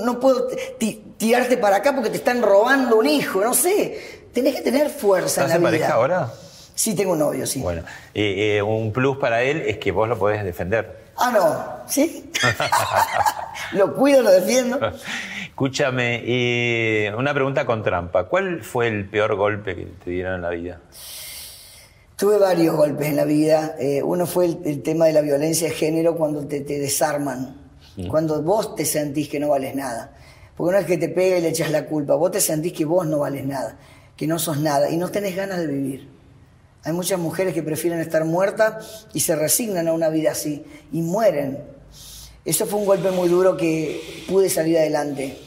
[0.05, 0.47] no, puedo
[0.79, 4.27] ti- tirarte para acá porque te están robando un hijo, no sé.
[4.33, 5.79] Tenés que tener fuerza ¿Estás en en la vida.
[5.79, 6.33] pareja ahora?
[6.75, 7.61] Sí, tengo un novio, sí.
[7.61, 7.83] Bueno,
[8.13, 11.05] eh, eh, un plus para él es que vos lo podés defender.
[11.17, 12.29] Ah, no, ¿sí?
[13.71, 14.79] lo cuido, lo defiendo.
[15.45, 18.25] Escúchame, eh, una pregunta con trampa.
[18.25, 20.81] ¿Cuál fue el peor golpe que te dieron en la vida?
[22.17, 23.75] Tuve varios golpes en la vida.
[23.79, 27.55] Eh, uno fue el, el tema de la violencia de género cuando te, te desarman,
[28.09, 30.11] cuando vos te sentís que no vales nada.
[30.57, 32.83] Porque no es que te pega y le echas la culpa, vos te sentís que
[32.83, 33.77] vos no vales nada,
[34.17, 36.14] que no sos nada y no tenés ganas de vivir.
[36.85, 41.01] Hay muchas mujeres que prefieren estar muertas y se resignan a una vida así y
[41.01, 41.63] mueren.
[42.45, 45.39] Eso fue un golpe muy duro que pude salir adelante.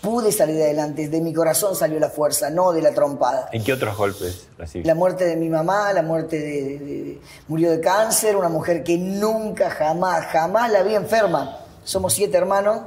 [0.00, 1.08] Pude salir adelante.
[1.08, 3.48] De mi corazón salió la fuerza, no de la trompada.
[3.52, 4.86] ¿En qué otros golpes recibiste?
[4.86, 8.84] La muerte de mi mamá, la muerte de, de- de- murió de cáncer, una mujer
[8.84, 11.58] que nunca, jamás, jamás la vi enferma.
[11.82, 12.82] Somos siete hermanos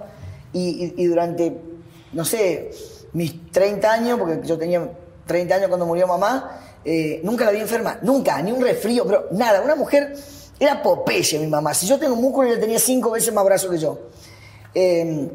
[0.53, 1.57] y, y- y durante,
[2.13, 2.71] no sé,
[3.13, 4.87] mis 30 años, porque yo tenía
[5.25, 9.27] 30 años cuando murió mamá, eh, nunca la vi enferma, nunca, ni un resfrío, pero
[9.31, 10.15] nada, una mujer,
[10.59, 11.73] era Popeye mi mamá.
[11.73, 13.99] Si yo tengo músculo, ella tenía cinco veces más brazo que yo.
[14.73, 15.29] Eh,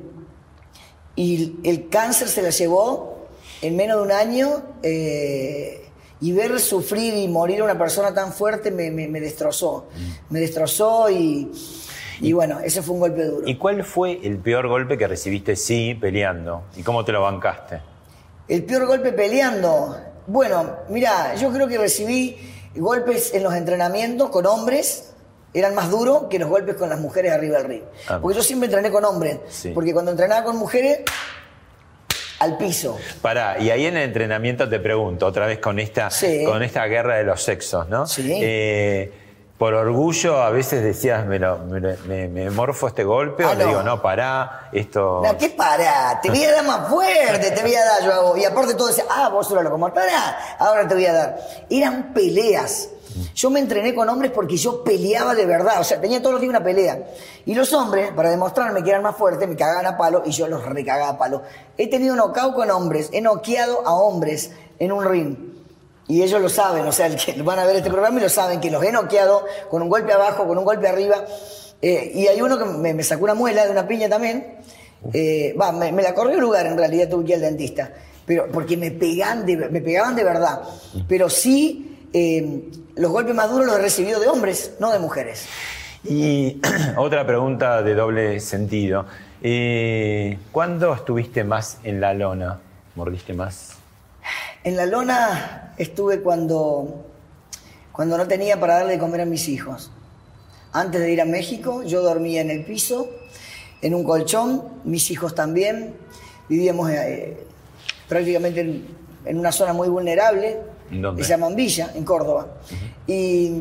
[1.14, 3.26] y el cáncer se la llevó
[3.60, 5.88] en menos de un año eh,
[6.20, 9.88] y ver sufrir y morir a una persona tan fuerte me, me- me destrozó.
[10.30, 11.52] Me destrozó y,
[12.20, 13.46] y bueno, ese fue un golpe duro.
[13.46, 16.62] ¿Y cuál fue el peor golpe que recibiste, sí, peleando?
[16.76, 17.80] ¿Y cómo te lo bancaste?
[18.48, 19.98] El peor golpe peleando.
[20.26, 22.36] Bueno, mira, yo creo que recibí
[22.76, 25.08] golpes en los entrenamientos con hombres.
[25.54, 27.82] Eran más duros que los golpes con las mujeres arriba del ring.
[28.08, 28.18] Ah.
[28.22, 29.38] Porque yo siempre entrené con hombres.
[29.50, 29.70] Sí.
[29.74, 31.00] Porque cuando entrenaba con mujeres,
[32.38, 32.98] al piso.
[33.20, 36.44] Pará, y ahí en el entrenamiento te pregunto, otra vez con esta, Sí.
[36.44, 38.06] con esta guerra de los sexos, ¿no?
[38.06, 38.32] Sí.
[38.42, 39.12] Eh,
[39.62, 43.50] por orgullo a veces decías, me, lo- me, lo- me- me morfo este golpe, Ah,
[43.50, 43.68] o le no.
[43.70, 45.22] digo, no, pará, esto...
[45.24, 46.20] No, ¿qué para?
[46.20, 48.36] Te voy a dar más fuerte, te voy a dar yo hago.
[48.36, 51.38] Y aparte todo decía, ah, vos sos locomotora, ahora te voy a dar.
[51.70, 52.88] Eran peleas.
[53.36, 56.40] Yo me entrené con hombres porque yo peleaba de verdad, o sea, tenía todos los
[56.40, 56.98] días una pelea.
[57.46, 60.48] Y los hombres, para demostrarme que eran más fuertes, me cagaban a palo y yo
[60.48, 61.42] los recagaba a palo.
[61.78, 64.50] He tenido knockout con hombres, he noqueado a hombres
[64.80, 65.51] en un ring.
[66.08, 68.28] Y ellos lo saben, o sea, el que van a ver este programa y lo
[68.28, 71.24] saben, que los he noqueado con un golpe abajo, con un golpe arriba.
[71.80, 74.58] Eh, y hay uno que me, me sacó una muela de una piña también.
[75.12, 77.92] Eh, Va, me, me la corrió el lugar en realidad, tuve que ir al dentista.
[78.24, 80.62] Pero, porque me, pegan de, me pegaban de verdad.
[81.08, 82.62] Pero sí, eh,
[82.94, 85.46] los golpes más duros los he recibido de hombres, no de mujeres.
[86.04, 86.60] Y
[86.96, 89.06] otra pregunta de doble sentido.
[89.42, 92.60] Eh, ¿Cuándo estuviste más en la lona?
[92.94, 93.76] ¿Mordiste más?
[94.64, 97.04] En la lona estuve cuando,
[97.90, 99.90] cuando no tenía para darle de comer a mis hijos.
[100.72, 103.08] Antes de ir a México, yo dormía en el piso,
[103.82, 105.96] en un colchón, mis hijos también.
[106.48, 107.44] Vivíamos eh,
[108.08, 108.86] prácticamente en,
[109.24, 110.60] en una zona muy vulnerable,
[110.90, 111.20] ¿En dónde?
[111.20, 112.46] que se llama Villa, en Córdoba.
[113.06, 113.52] y,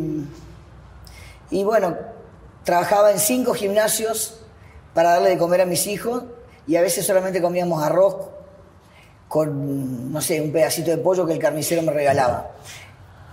[1.50, 1.98] y bueno,
[2.64, 4.38] trabajaba en cinco gimnasios
[4.94, 6.24] para darle de comer a mis hijos
[6.68, 8.16] y a veces solamente comíamos arroz
[9.32, 12.52] con, no sé, un pedacito de pollo que el carnicero me regalaba.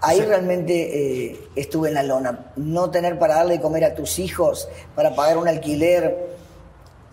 [0.00, 2.52] Ahí realmente eh, estuve en la lona.
[2.54, 6.16] No tener para darle de comer a tus hijos, para pagar un alquiler,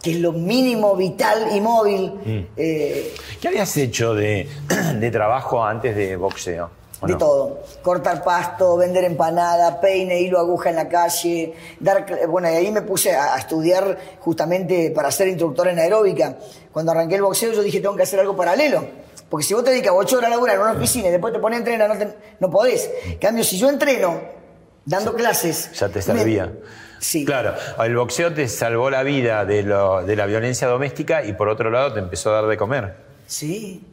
[0.03, 2.51] que es lo mínimo vital y móvil.
[2.55, 3.11] eh,
[3.41, 4.47] ¿Qué habías hecho de,
[4.99, 6.69] de trabajo antes de boxeo?
[7.06, 7.18] ¿O de no?
[7.20, 7.60] todo.
[7.82, 11.53] Cortar pasto, vender empanada, peine, hilo, aguja en la calle.
[11.80, 15.80] Dar, cl- bueno, y ahí me puse a, a estudiar justamente para ser instructor en
[15.80, 16.36] aeróbica.
[16.72, 18.86] Cuando arranqué el boxeo yo dije, tengo que hacer algo paralelo.
[19.30, 21.39] Porque si vos te dedicas ocho horas a laburar en una oficina y después te
[21.39, 22.89] pones a entrenar, no, te- no podés.
[23.06, 24.20] En cambio, si yo entreno
[24.86, 25.72] dando clases...
[25.74, 26.51] Ya te me- servía.
[26.99, 27.26] Sí.
[27.26, 27.53] Claro,
[27.84, 31.70] el boxeo te salvó la vida de, lo- de la violencia doméstica y por otro
[31.70, 32.95] lado te empezó a dar de comer.
[33.28, 33.84] Sí.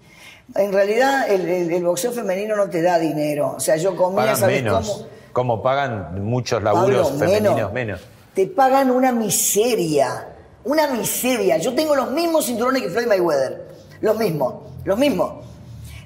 [0.55, 3.55] En realidad, el, el- el boxeo femenino no te da dinero.
[3.57, 4.89] O sea, yo comía, Pagan ¿sabes menos.
[4.89, 5.07] cómo?
[5.33, 8.01] Como pagan muchos laburos Pablo, femeninos menos.
[8.35, 10.29] Te pagan una miseria.
[10.65, 11.57] Una miseria.
[11.59, 13.69] Yo tengo los mismos cinturones que Floyd Mayweather.
[14.01, 14.55] Los mismos.
[14.85, 15.45] Los mismos.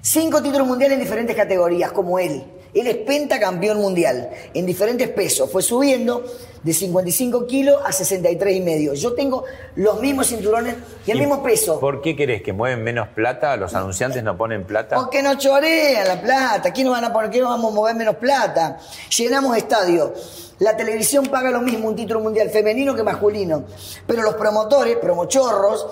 [0.00, 2.44] Cinco títulos mundiales en diferentes categorías, como él.
[2.80, 5.50] Él es pentacampeón mundial en diferentes pesos.
[5.50, 6.24] Fue subiendo
[6.62, 8.92] de 55 kilos a 63 y medio.
[8.92, 9.44] Yo tengo
[9.76, 10.74] los mismos cinturones
[11.06, 11.80] y el ¿Y mismo peso.
[11.80, 13.56] ¿Por qué querés que mueven menos plata?
[13.56, 14.96] ¿Los anunciantes no ponen plata?
[14.96, 16.72] Porque nos chorean la plata.
[16.72, 17.30] ¿Quién nos van a poner?
[17.30, 18.78] ¿Quién nos vamos a mover menos plata?
[19.16, 20.54] Llenamos estadios.
[20.58, 23.64] La televisión paga lo mismo un título mundial femenino que masculino.
[24.06, 25.86] Pero los promotores, promochorros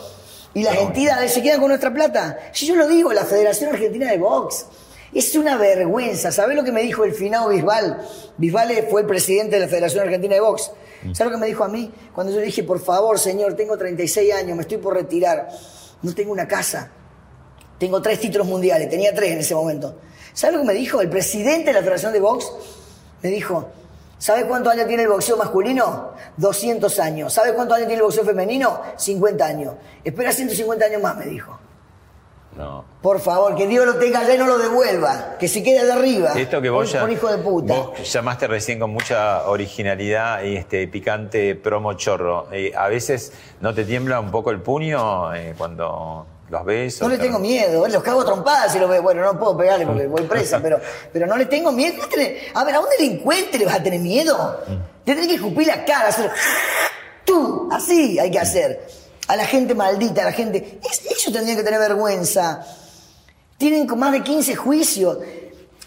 [0.55, 2.39] y las entidades se quedan con nuestra plata.
[2.53, 4.66] Si yo lo digo, la Federación Argentina de Box.
[5.15, 6.33] Es una vergüenza.
[6.33, 8.05] ¿Sabés lo que me dijo el finado Bisbal?
[8.37, 10.73] Bisbal fue el presidente de la Federación Argentina de Box.
[11.12, 11.93] ¿Sabés lo que me dijo a mí?
[12.12, 15.49] Cuando yo le dije, por favor, señor, tengo 36 años, me estoy por retirar.
[16.03, 16.91] No tengo una casa.
[17.79, 19.97] Tengo tres títulos mundiales, tenía tres en ese momento.
[20.33, 21.01] ¿Sabes lo que me dijo?
[21.01, 22.51] El presidente de la Federación de Box
[23.23, 23.69] me dijo,
[24.19, 26.12] ¿Sabes cuántos años tiene el boxeo masculino?
[26.39, 27.33] 200 años.
[27.33, 28.81] ¿Sabes cuántos años tiene el boxeo femenino?
[28.97, 29.75] 50 años.
[30.03, 31.59] Espera 150 años más, me dijo.
[32.57, 32.85] No.
[33.03, 35.37] Por favor, que Dios lo tenga allá y no lo devuelva.
[35.39, 36.33] Que se quede de arriba.
[36.37, 37.01] Esto que vos por, ya.
[37.01, 37.75] por hijo de puta.
[37.75, 42.47] Vos llamaste recién con mucha originalidad y este picante promo chorro.
[42.53, 47.01] Eh, a veces no te tiembla un poco el puño eh, cuando los ves.
[47.03, 49.03] No le te- tengo miedo, los cago trompadas si lo veo.
[49.03, 50.79] Bueno, no puedo pegarle porque voy presa, pero,
[51.13, 51.97] pero no le tengo miedo.
[52.03, 54.61] ¿Qué tener- A ver, a un delincuente le vas a tener miedo.
[55.05, 56.31] Te tenés que escupir la cara, hacer.
[57.25, 58.87] Tú, así hay que hacer.
[59.27, 60.79] A la gente maldita, a la gente.
[60.89, 62.64] es- ellos tendrían que tener vergüenza.
[63.59, 65.18] Tienen más de 15 juicios.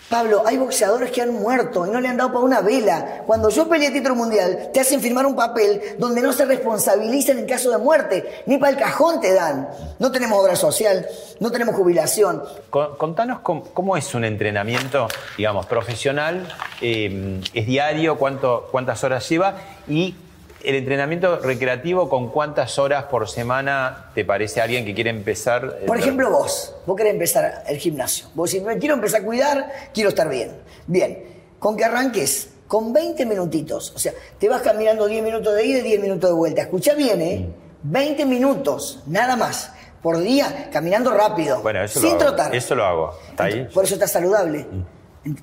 [0.09, 3.23] Pablo, hay boxeadores que han muerto y no le han dado para una vela.
[3.27, 7.45] Cuando yo peleé título mundial, te hacen firmar un papel donde no se responsabilizan en
[7.45, 9.67] caso de muerte, ni para el cajón te dan.
[9.99, 11.05] No tenemos obra social,
[11.41, 12.41] no tenemos jubilación.
[12.69, 16.47] Con- Contanos cómo, cómo es un entrenamiento, digamos, profesional,
[16.79, 19.55] eh, es diario, cuánto, cuántas horas lleva
[19.89, 20.15] y
[20.63, 25.77] el entrenamiento recreativo, con cuántas horas por semana te parece alguien que quiere empezar.
[25.81, 28.27] eh, Por ejemplo, vos, vos querés empezar el gimnasio.
[28.33, 30.51] Vos decís, "Me quiero empezar a cuidar, quiero estar bien.
[30.87, 31.23] Bien,
[31.59, 35.77] con que arranques con 20 minutitos, o sea, te vas caminando 10 minutos de ida
[35.79, 36.61] y 10 minutos de vuelta.
[36.63, 37.49] Escucha bien, ¿eh?
[37.83, 42.25] 20 minutos, nada más, por día, caminando rápido, Bueno, eso sin lo hago.
[42.25, 42.53] trotar.
[42.55, 43.13] Eso lo hago.
[43.29, 43.67] ¿Está ahí?
[43.73, 44.65] Por eso estás saludable.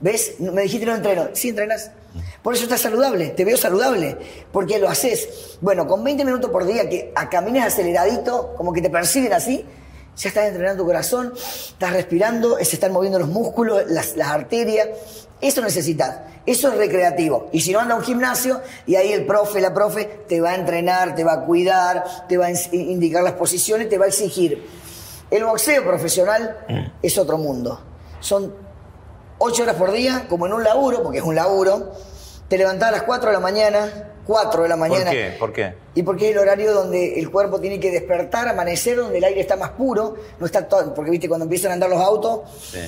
[0.01, 0.41] ¿Ves?
[0.41, 1.29] Me dijiste no entreno.
[1.33, 1.91] Sí entrenas.
[2.43, 3.29] Por eso estás saludable.
[3.29, 4.17] Te veo saludable.
[4.53, 5.57] Porque lo haces.
[5.61, 9.65] Bueno, con 20 minutos por día que camines aceleradito, como que te perciben así,
[10.17, 14.89] ya estás entrenando tu corazón, estás respirando, se están moviendo los músculos, las, las arterias.
[15.41, 16.21] Eso necesitas.
[16.47, 17.49] Eso es recreativo.
[17.53, 20.51] Y si no anda a un gimnasio, y ahí el profe, la profe, te va
[20.51, 24.09] a entrenar, te va a cuidar, te va a indicar las posiciones, te va a
[24.09, 24.65] exigir.
[25.31, 27.81] El boxeo profesional es otro mundo.
[28.21, 28.64] Son
[29.45, 31.93] ocho horas por día, como en un laburo, porque es un laburo.
[32.49, 35.05] Te levantás a las 4 de la mañana, 4 de la mañana.
[35.07, 35.37] ¿Por qué?
[35.39, 35.75] ¿Por qué?
[35.95, 39.41] Y porque es el horario donde el cuerpo tiene que despertar, amanecer, donde el aire
[39.41, 42.41] está más puro, no está todo, porque viste cuando empiezan a andar los autos,
[42.73, 42.79] Sí.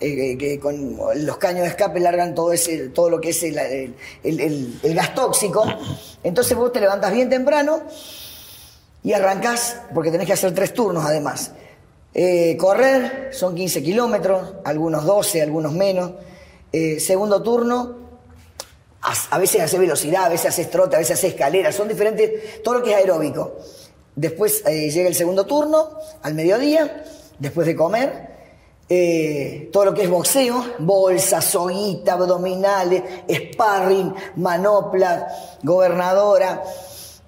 [0.00, 3.56] eh, que, con los caños de escape largan todo ese, todo lo que es el,
[3.58, 3.94] el-
[4.24, 5.64] el- el- el gas tóxico.
[6.24, 7.82] Entonces vos te levantas bien temprano
[9.02, 11.52] y arrancás, porque tenés que hacer tres turnos además.
[12.16, 16.12] Eh, correr son 15 kilómetros, algunos 12, algunos menos.
[16.72, 18.04] Eh, segundo turno,
[19.02, 22.74] a, veces hace velocidad, a veces haces trote, a veces haces escalera, son diferentes, todo
[22.74, 23.56] lo que es aeróbico.
[24.14, 25.90] Después eh, llega el segundo turno,
[26.22, 27.04] al mediodía,
[27.38, 28.32] después de comer,
[29.72, 35.26] todo lo que es boxeo, bolsa, soguita, abdominales, sparring, manopla,
[35.64, 36.62] gobernadora,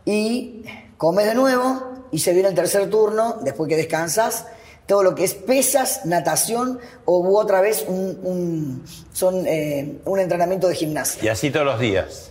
[0.05, 0.62] y
[0.97, 1.82] comes de nuevo
[2.12, 4.47] y se viene el tercer turno, después que descansas,
[4.87, 10.20] todo lo que es pesas, natación o u otra vez un, un- son, eh, un
[10.20, 11.24] entrenamiento de gimnasia.
[11.24, 12.30] Y así todos los días.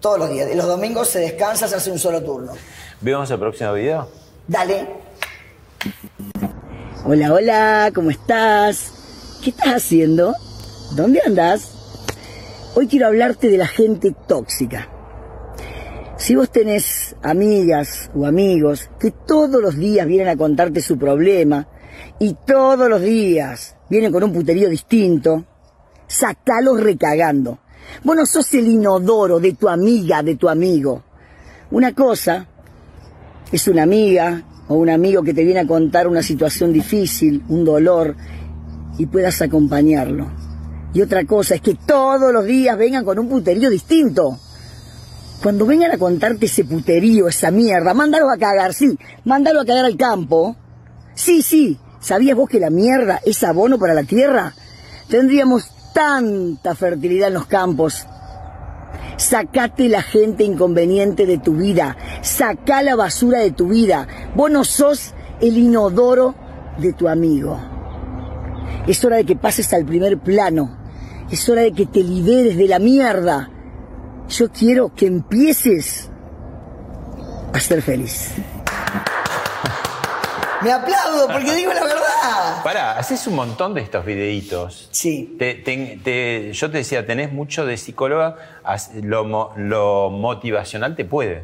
[0.00, 0.50] Todos los días.
[0.52, 2.52] Y los domingos se descansa, se hace un solo turno.
[3.00, 4.08] ¿Vemos el próximo video?
[4.48, 4.88] Dale.
[7.04, 8.92] Hola, hola, ¿cómo estás?
[9.42, 10.34] ¿Qué estás haciendo?
[10.96, 11.72] ¿Dónde andas?
[12.74, 14.88] Hoy quiero hablarte de la gente tóxica.
[16.16, 21.66] Si vos tenés amigas o amigos que todos los días vienen a contarte su problema
[22.18, 25.44] y todos los días vienen con un puterío distinto,
[26.06, 27.58] sacalos recagando.
[28.04, 31.02] Vos no sos el inodoro de tu amiga, de tu amigo.
[31.70, 32.46] Una cosa
[33.50, 37.64] es una amiga o un amigo que te viene a contar una situación difícil, un
[37.64, 38.14] dolor,
[38.98, 40.26] y puedas acompañarlo.
[40.94, 44.38] Y otra cosa es que todos los días vengan con un puterío distinto.
[45.42, 49.86] Cuando vengan a contarte ese puterío, esa mierda, mándalo a cagar, sí, mándalo a cagar
[49.86, 50.56] al campo.
[51.14, 54.54] Sí, sí, ¿sabías vos que la mierda es abono para la tierra?
[55.08, 58.06] Tendríamos tanta fertilidad en los campos.
[59.16, 61.96] Sacate la gente inconveniente de tu vida.
[62.22, 64.06] Sacá la basura de tu vida.
[64.34, 66.34] Vos no sos el inodoro
[66.78, 67.58] de tu amigo.
[68.86, 70.76] Es hora de que pases al primer plano.
[71.30, 73.50] Es hora de que te liberes de la mierda.
[74.28, 76.10] Yo quiero que empieces
[77.52, 78.32] a ser feliz.
[80.62, 82.62] Me aplaudo porque digo la verdad.
[82.64, 84.88] Pará, haces un montón de estos videitos.
[84.92, 85.36] Sí.
[85.38, 88.36] Te- te- te- yo te decía, tenés mucho de psicóloga,
[89.02, 91.42] lo, lo motivacional te puede.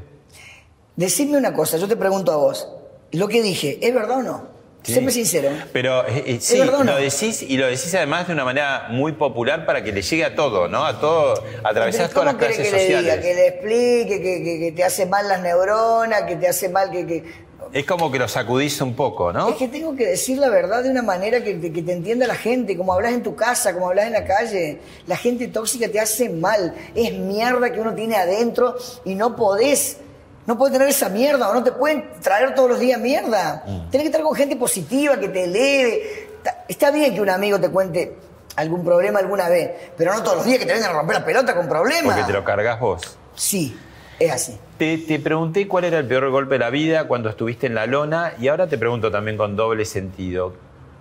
[0.97, 2.69] Decidme una cosa, yo te pregunto a vos.
[3.13, 4.59] Lo que dije, ¿es verdad o no?
[4.83, 4.95] Sí.
[4.95, 5.51] Séme sincero.
[5.73, 6.83] Pero eh, eh, sí, no?
[6.85, 10.25] lo decís y lo decís además de una manera muy popular para que le llegue
[10.25, 10.85] a todo, ¿no?
[10.87, 13.05] A todo, atravesás todas las ¿Cómo querés clases que le sociales.
[13.13, 13.23] diga?
[13.23, 16.91] Que le explique, que, que- que te hace mal las neuronas, que te hace mal
[16.91, 17.48] que...
[17.73, 19.49] Es como que lo sacudís un poco, ¿no?
[19.51, 22.27] Es que tengo que decir la verdad de una manera que, te- que te entienda
[22.27, 24.81] la gente, como hablas en tu casa, como hablas en la calle.
[25.07, 26.75] La gente tóxica te hace mal.
[26.95, 29.99] Es mierda que uno tiene adentro y no podés.
[30.47, 33.63] No podés tener esa mierda o no te pueden traer todos los días mierda.
[33.91, 36.29] Tienes que estar con gente positiva, que te eleve.
[36.39, 38.17] Está- Está bien que un amigo te cuente
[38.57, 41.25] algún problema alguna vez, pero no todos los días que te vengan a romper la
[41.25, 42.17] pelota con problemas.
[42.17, 43.17] Porque te lo cargas vos.
[43.35, 43.77] Sí,
[44.19, 44.59] es así.
[44.79, 47.87] Te, te pregunté cuál era el peor golpe de la vida cuando estuviste en la
[47.87, 50.55] lona y ahora te pregunto también con doble sentido.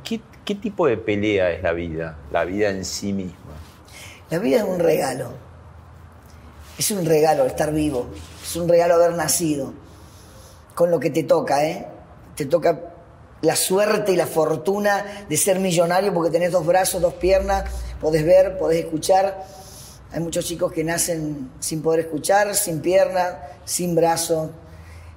[0.04, 2.18] ¿Qué, qué tipo de pelea es la vida?
[2.32, 3.36] La vida en sí misma.
[4.30, 5.32] La vida es un regalo.
[6.78, 8.08] Es un regalo estar vivo.
[8.44, 9.74] Es un regalo haber nacido.
[10.76, 11.88] Con lo que te toca, ¿eh?
[12.36, 12.80] Te toca
[13.42, 17.66] la suerte y la fortuna de ser millonario porque tenés dos brazos, dos piernas,
[18.00, 19.44] podés ver, podés escuchar.
[20.18, 24.50] Hay muchos chicos que nacen sin poder escuchar, sin pierna, sin brazo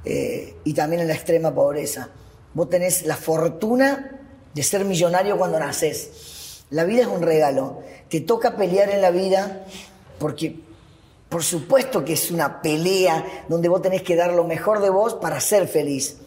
[0.05, 2.11] eh, y también en la extrema pobreza.
[2.53, 4.21] Vos tenés la fortuna
[4.53, 6.67] de ser millonario cuando naces.
[6.69, 7.81] La vida es un regalo.
[8.11, 9.65] Te toca pelear en la vida
[10.19, 10.61] porque,
[11.31, 15.15] por supuesto que es una pelea donde vos tenés que dar lo mejor de vos
[15.15, 16.19] para ser feliz.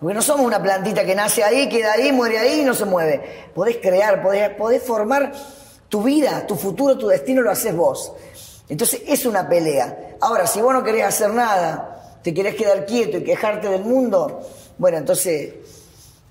[0.00, 2.84] Porque no somos una plantita que nace ahí, queda ahí, muere ahí y no se
[2.84, 3.48] mueve.
[3.54, 5.32] Podés crear, podés, podés formar
[5.96, 8.12] tu vida, tu futuro, tu destino, lo haces vos.
[8.68, 10.16] Entonces es una pelea.
[10.20, 14.42] Ahora, si vos no querés hacer nada, te querés quedar quieto y quejarte del mundo,
[14.76, 15.54] bueno, entonces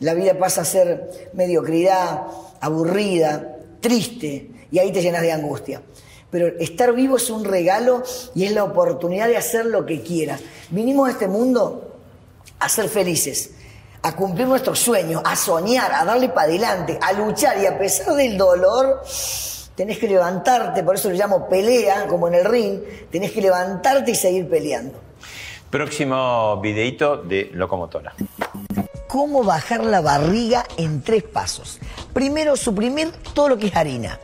[0.01, 2.27] la vida pasa a ser mediocridad,
[2.61, 5.81] aburrida, triste, y ahí te llenas de angustia.
[6.29, 8.03] Pero estar vivo es un regalo
[8.35, 10.41] y es la oportunidad de hacer lo que quieras.
[10.69, 11.95] Vinimos a este mundo
[12.59, 13.49] a ser felices,
[14.03, 18.13] a cumplir nuestros sueños, a soñar, a darle para adelante, a luchar y a pesar
[18.13, 19.01] del dolor,
[19.75, 22.79] tenés que levantarte, por eso lo llamo pelea, como en el ring,
[23.11, 24.99] tenés que levantarte y seguir peleando.
[25.69, 28.13] Próximo videito de locomotora.
[29.07, 31.79] cómo bajar la barriga en tres pasos.
[32.13, 34.19] Primero, suprimir todo lo que es harina.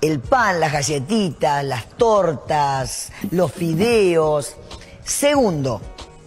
[0.00, 4.56] El pan, las galletitas, las tortas, los fideos.
[5.04, 5.80] Segundo,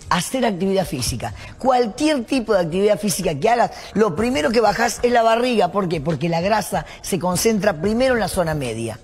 [0.09, 1.33] hacer actividad física.
[1.57, 5.71] Cualquier tipo de actividad física que hagas, lo primero que bajas es la barriga.
[5.71, 6.01] ¿Por qué?
[6.01, 8.99] Porque la grasa se concentra primero en la zona media.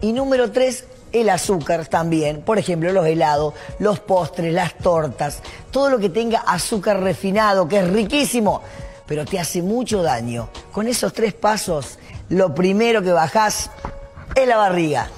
[0.00, 2.42] Y número tres, el azúcar también.
[2.42, 5.40] Por ejemplo, los helados, los postres, las tortas.
[5.70, 8.62] Todo lo que tenga azúcar refinado, que es riquísimo,
[9.06, 10.48] pero te hace mucho daño.
[10.72, 13.70] Con esos tres pasos, lo primero que bajás
[14.34, 15.08] es la barriga.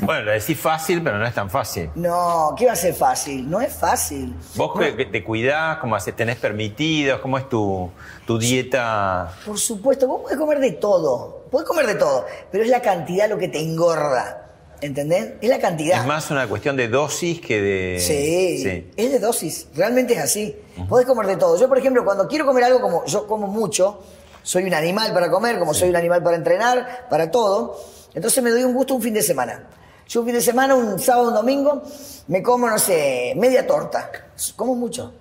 [0.00, 1.90] Bueno, lo decís fácil, pero no es tan fácil.
[1.94, 3.48] No, ¿qué va a ser fácil?
[3.48, 4.34] No es fácil.
[4.54, 5.78] ¿Vos que te cuidás?
[5.78, 6.14] ¿Cómo haces?
[6.16, 7.20] ¿Tenés permitidos?
[7.20, 7.90] ¿Cómo es tu,
[8.26, 9.32] tu dieta?
[9.46, 11.44] Por supuesto, vos podés comer de todo.
[11.50, 14.44] Podés comer de todo, pero es la cantidad lo que te engorda.
[14.80, 15.32] ¿Entendés?
[15.40, 16.00] Es la cantidad.
[16.00, 17.98] Es más una cuestión de dosis que de...
[18.00, 18.90] Sí, Sí.
[18.96, 20.54] es de dosis, realmente es así.
[20.88, 21.58] Podés comer de todo.
[21.58, 24.00] Yo, por ejemplo, cuando quiero comer algo como yo como mucho,
[24.44, 27.76] soy un animal para comer, como soy un animal para entrenar, para todo,
[28.14, 29.64] entonces me doy un gusto un fin de semana.
[30.08, 31.82] Yo un fin de semana, un sábado, un domingo,
[32.28, 34.10] me como, no sé, media torta.
[34.56, 35.12] Como mucho.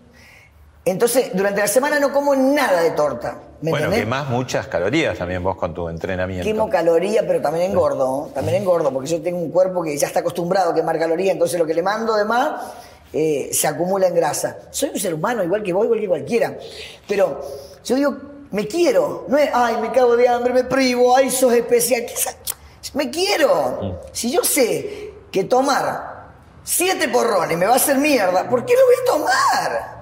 [0.85, 3.38] Entonces, durante la semana no como nada de torta.
[3.61, 4.05] ¿Me Bueno, entendés?
[4.05, 6.45] quemás muchas calorías también vos con tu entrenamiento.
[6.45, 8.29] Quemo calorías, pero también engordo.
[8.33, 11.59] También engordo, porque yo tengo un cuerpo que ya está acostumbrado a quemar calorías, entonces
[11.59, 12.61] lo que le mando de más
[13.11, 14.57] eh, se acumula en grasa.
[14.69, 16.57] Soy un ser humano, igual que vos, igual que cualquiera.
[17.07, 17.41] Pero
[17.83, 18.15] yo digo,
[18.51, 19.25] me quiero.
[19.27, 22.05] No es, ay, me cago de hambre, me privo, ay, sos especial.
[22.05, 22.35] ¿Qué sa-
[22.93, 23.99] Me quiero.
[24.11, 26.31] Si yo sé que tomar
[26.63, 29.97] siete porrones me va a hacer mierda, ¿por qué lo voy a tomar?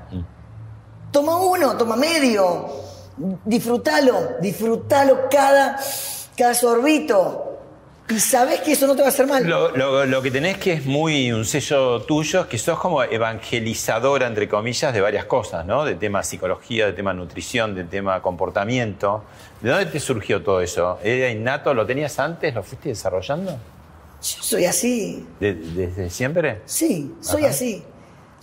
[1.11, 2.67] Toma uno, toma medio.
[3.45, 5.79] Disfrútalo, disfrútalo cada,
[6.37, 7.54] cada sorbito.
[8.07, 9.43] Y sabes que eso no te va a hacer mal.
[9.47, 13.01] Lo, lo- lo que tenés que es muy un sello tuyo, es que sos como
[13.01, 15.83] evangelizadora, entre comillas, de varias cosas, ¿no?
[15.85, 19.23] De tema psicología, de tema nutrición, de tema comportamiento.
[19.61, 20.99] ¿De dónde te surgió todo eso?
[21.03, 21.73] ¿Era innato?
[21.73, 22.53] ¿Lo tenías antes?
[22.53, 23.51] ¿Lo fuiste desarrollando?
[23.53, 23.57] Yo
[24.43, 25.25] soy así.
[25.39, 26.61] ¿De- ¿Desde siempre?
[26.65, 27.49] Sí, soy Ajá.
[27.51, 27.83] así.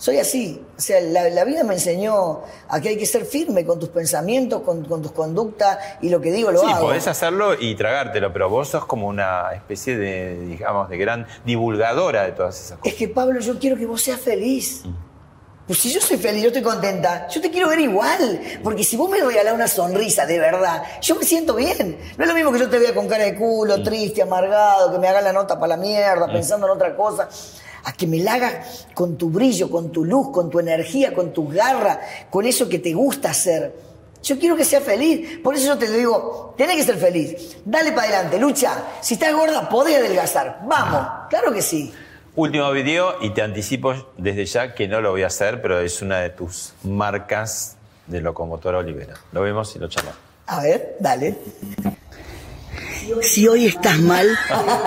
[0.03, 0.61] Soy así.
[0.77, 3.87] O sea, la, la vida me enseñó a que hay que ser firme con tus
[3.87, 6.87] pensamientos, con, con tus conductas y lo que digo lo sí, hago.
[6.87, 12.23] podés hacerlo y tragártelo, pero vos sos como una especie de, digamos, de gran divulgadora
[12.23, 12.91] de todas esas cosas.
[12.91, 14.83] Es que Pablo, yo quiero que vos seas feliz.
[15.65, 18.41] Pues si yo soy feliz, yo estoy contenta, yo te quiero ver igual.
[18.61, 21.97] Porque si vos me regalás una sonrisa de verdad, yo me siento bien.
[22.17, 24.99] No es lo mismo que yo te vea con cara de culo, triste, amargado, que
[24.99, 27.29] me haga la nota para la mierda, pensando en otra cosa.
[27.83, 31.33] A que me la hagas con tu brillo, con tu luz, con tu energía, con
[31.33, 33.73] tu garra, con eso que te gusta hacer.
[34.23, 35.39] Yo quiero que seas feliz.
[35.43, 37.57] Por eso yo te digo, tenés que ser feliz.
[37.65, 38.71] Dale para adelante, lucha.
[39.01, 40.61] Si estás gorda, podés adelgazar.
[40.65, 41.93] Vamos, claro que sí.
[42.35, 46.01] Último video y te anticipo desde ya que no lo voy a hacer, pero es
[46.01, 47.75] una de tus marcas
[48.07, 49.15] de locomotora Olivera.
[49.33, 50.19] Lo vemos y lo charlamos.
[50.47, 51.35] A ver, dale.
[53.21, 54.27] Si hoy estás mal,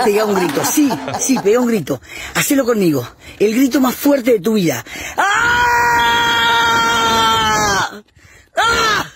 [0.05, 0.65] pega un grito.
[0.65, 0.91] Sí,
[1.21, 2.01] sí, pega un grito.
[2.35, 3.07] Hacelo conmigo.
[3.39, 4.85] El grito más fuerte de tu vida.
[5.17, 6.43] ¡Ah!
[8.57, 9.07] ¡Ah!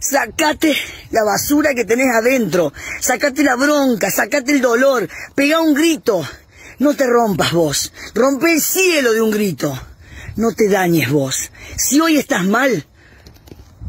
[0.00, 0.76] Sacate
[1.10, 2.72] la basura que tenés adentro.
[3.00, 5.08] Sacate la bronca, sacate el dolor.
[5.34, 6.26] Pega un grito.
[6.78, 7.92] No te rompas vos.
[8.14, 9.78] Rompe el cielo de un grito.
[10.36, 11.50] No te dañes vos.
[11.76, 12.86] Si hoy estás mal,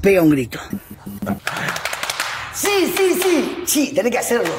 [0.02, 0.60] pega un grito.
[2.62, 3.64] Sí, sí, sí.
[3.66, 4.54] Sí, tenés que hacerlo.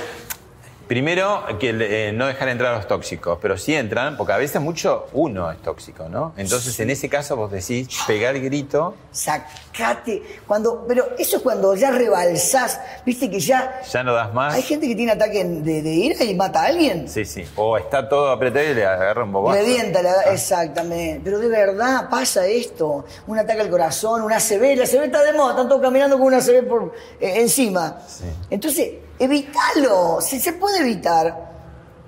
[0.97, 4.61] Primero, que eh, no dejar entrar a los tóxicos, pero sí entran, porque a veces
[4.61, 6.35] mucho uno es tóxico, ¿no?
[6.37, 10.23] Entonces, en ese caso, vos decís, pegar grito, Sacate.
[10.47, 12.79] Cuando, pero eso es cuando ya rebalsás.
[13.07, 13.81] Viste que ya.
[13.91, 14.53] ya no das más.
[14.53, 17.09] Hay gente que tiene ataque de, de ira y mata a alguien.
[17.09, 17.43] Sí, sí.
[17.57, 19.59] O está todo apretado y le agarra un bobazo.
[19.59, 21.23] Revienta, la- exactamente.
[21.25, 23.07] Pero de verdad pasa esto.
[23.27, 24.77] Un ataque al corazón, una ACV.
[24.77, 27.99] La ACV está de moda, están todos caminando con una ACV por, eh, encima.
[28.07, 28.25] Sí.
[28.51, 28.91] Entonces,
[29.23, 30.21] evítalo.
[30.21, 31.53] Si se puede evitar,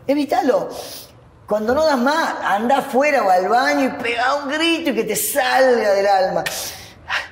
[0.06, 0.68] evítalo.
[1.46, 5.04] Cuando no das más, anda afuera o al baño y pega un grito y que
[5.04, 6.44] te salga del alma.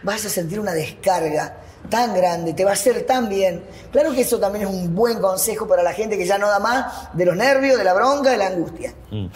[0.02, 1.56] Vas a sentir una descarga
[1.88, 3.64] tan grande, te va a hacer tan bien.
[3.90, 6.58] Claro que eso también es un buen consejo para la gente que ya no da
[6.58, 8.94] más de los nervios, de la bronca, de la angustia.
[9.10, 9.26] Mm.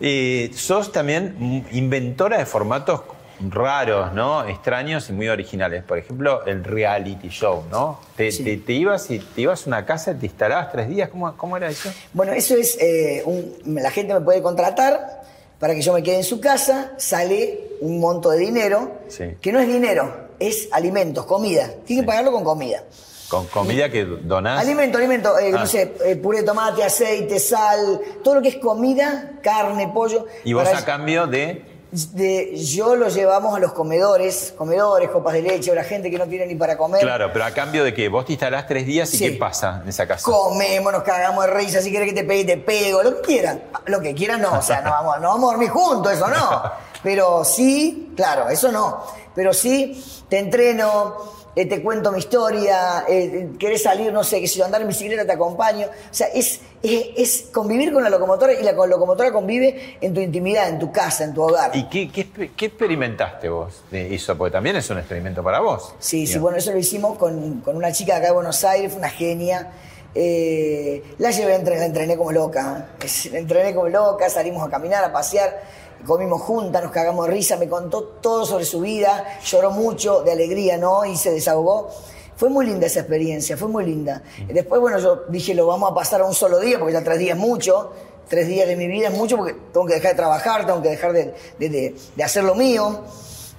[0.00, 3.02] Eh, sos también inventora de formatos
[3.50, 4.46] raros, ¿no?
[4.46, 5.82] Extraños y muy originales.
[5.84, 7.98] Por ejemplo, el reality show, ¿no?
[8.16, 8.44] Te, Sí.
[8.44, 11.08] te- te ibas y te ibas a una casa y te instalabas tres días.
[11.08, 11.90] ¿Cómo, cómo era eso?
[12.12, 15.22] Bueno, eso es, eh, un- la gente me puede contratar
[15.58, 19.36] para que yo me quede en su casa, sale un monto de dinero, Sí.
[19.40, 21.70] que no es dinero, es alimentos, comida.
[21.84, 22.82] Tiene que pagarlo con comida.
[23.28, 24.60] Con comida que donás.
[24.60, 25.60] Alimento, alimento, eh, Ah.
[25.60, 30.26] no sé, eh, puré de tomate, aceite, sal, todo lo que es comida, carne, pollo.
[30.44, 31.64] Y vos a cambio de.
[31.92, 36.18] De- yo lo llevamos a los comedores, comedores, copas de leche, o la gente que
[36.18, 37.02] no tiene ni para comer.
[37.02, 39.24] Claro, pero a cambio de que vos te instalás tres días y Sí.
[39.32, 40.24] qué pasa en esa casa.
[40.24, 43.62] Comemos, nos cagamos de risa, si quieres que te pegue, te pego, lo que quieran.
[43.86, 46.62] Lo que quieran no, o sea, no vamos, no vamos a dormir juntos, eso no.
[47.02, 49.02] Pero sí, claro, eso no.
[49.34, 51.16] Pero sí, te entreno,
[51.54, 54.88] eh, te cuento mi historia, eh, querés salir, no sé, que si yo andar en
[54.88, 55.86] bicicleta te acompaño.
[55.86, 60.20] O sea, es, es, es convivir con la locomotora y la locomotora convive en tu
[60.20, 61.70] intimidad, en tu casa, en tu hogar.
[61.74, 64.36] ¿Y qué, qué, qué experimentaste vos de eso?
[64.36, 65.94] Porque también es un experimento para vos.
[65.98, 68.90] Sí, sí, bueno, eso lo hicimos con, con una chica de acá de Buenos Aires,
[68.90, 69.72] fue una genia.
[70.14, 72.88] Eh, la llevé, la entrené como loca.
[73.30, 75.62] La entrené como loca, salimos a caminar, a pasear,
[76.06, 80.32] comimos juntas, nos cagamos de risa, me contó todo sobre su vida, lloró mucho de
[80.32, 81.04] alegría, ¿no?
[81.04, 81.88] Y se desahogó.
[82.36, 84.22] Fue muy linda esa experiencia, fue muy linda.
[84.52, 87.18] Después, bueno, yo dije, lo vamos a pasar a un solo día, porque ya tres
[87.18, 87.92] días es mucho.
[88.28, 90.88] Tres días de mi vida es mucho porque tengo que dejar de trabajar, tengo que
[90.88, 93.00] dejar de, de- de- de hacer lo mío.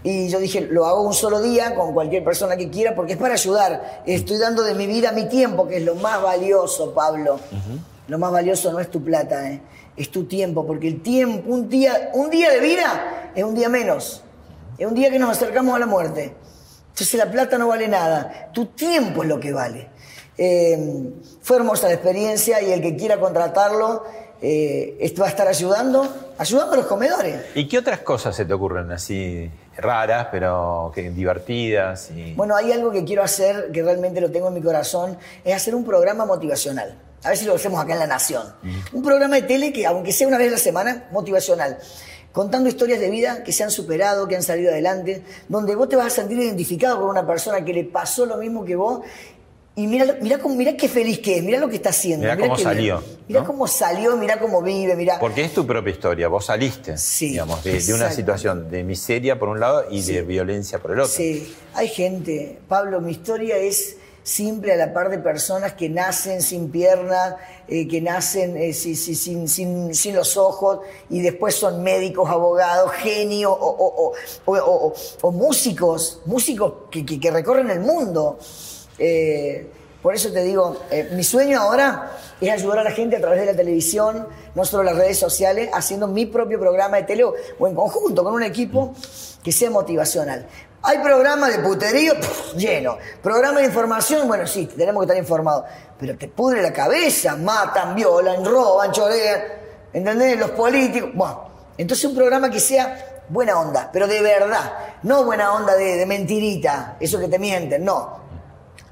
[0.03, 3.17] Y yo dije, lo hago un solo día con cualquier persona que quiera porque es
[3.19, 4.01] para ayudar.
[4.05, 7.39] Estoy dando de mi vida mi tiempo, que es lo más valioso, Pablo.
[8.09, 9.61] Lo más valioso no es tu plata, ¿eh?
[9.95, 13.69] Es tu tiempo, porque el tiempo, un día, un día de vida es un día
[13.69, 14.23] menos.
[14.77, 16.35] Es un día que nos acercamos a la muerte.
[16.89, 18.49] Entonces la plata no vale nada.
[18.53, 19.89] Tu tiempo es lo que vale.
[20.37, 24.03] Eh, fue hermosa la experiencia y el que quiera contratarlo
[24.45, 26.05] eh, esto va a estar ayudando,
[26.37, 27.45] ayudando a los comedores.
[27.55, 32.11] ¿Y qué otras cosas se te ocurren así raras, pero que divertidas?
[32.11, 32.33] Y...
[32.33, 35.73] Bueno, hay algo que quiero hacer, que realmente lo tengo en mi corazón, es hacer
[35.73, 36.97] un programa motivacional.
[37.23, 38.43] A ver si lo hacemos acá en La Nación.
[38.91, 41.77] Un programa de tele que, aunque sea una vez a la semana, motivacional.
[42.33, 45.95] Contando historias de vida que se han superado, que han salido adelante, donde vos te
[45.95, 49.05] vas a sentir identificado con una persona que le pasó lo mismo que vos.
[49.75, 52.23] Y mira, mira, cómo- mira qué feliz que es, mira lo que está haciendo.
[52.25, 52.63] Mirá cómo bien.
[52.63, 53.47] salió, Mira ¿no?
[53.47, 55.17] cómo salió, mira cómo vive, mira.
[55.19, 59.39] Porque es tu propia historia, vos saliste, Sí, digamos, de, de una situación de miseria
[59.39, 61.11] por un lado y de violencia por el otro.
[61.11, 62.59] Sí, hay gente.
[62.67, 67.35] Pablo, mi historia es simple a la par de personas que nacen sin piernas,
[67.67, 72.29] eh, que nacen eh, si- si- sin, sin- sin los ojos y después son médicos,
[72.29, 74.13] abogados, genios o, o- o-
[74.45, 74.55] o-
[74.87, 78.37] o- o músicos, músicos que, que- que recorren el mundo.
[78.97, 79.67] Eh,
[80.01, 83.39] por eso te digo, eh, mi sueño ahora es ayudar a la gente a través
[83.39, 87.67] de la televisión, no solo las redes sociales, haciendo mi propio programa de tele o
[87.67, 88.93] en conjunto con un equipo
[89.41, 90.45] que sea motivacional.
[90.81, 92.13] Hay programas de puterío
[92.57, 95.63] lleno, programas de información, bueno, sí, tenemos que estar informados,
[95.97, 99.41] pero te pudre la cabeza, matan, violan, roban, chorean,
[99.93, 100.37] ¿entendés?
[100.37, 104.73] Los políticos, bueno, entonces un programa que sea buena onda, pero de verdad,
[105.03, 108.22] no buena onda de, de mentirita, eso que te mienten, no,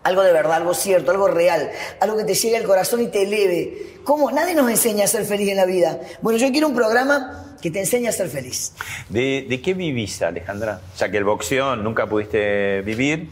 [0.04, 3.22] Algo de verdad, algo cierto, algo real, algo que te llegue al corazón y te
[3.24, 3.98] eleve.
[4.04, 4.32] ¿Cómo?
[4.32, 6.00] Nadie nos enseña a ser feliz en la vida.
[6.22, 8.74] Bueno, yo quiero un programa que te enseñe a ser feliz.
[9.10, 10.82] ¿De, de qué vivís, Alejandra?
[10.98, 13.30] Ya que el boxeo nunca pudiste vivir,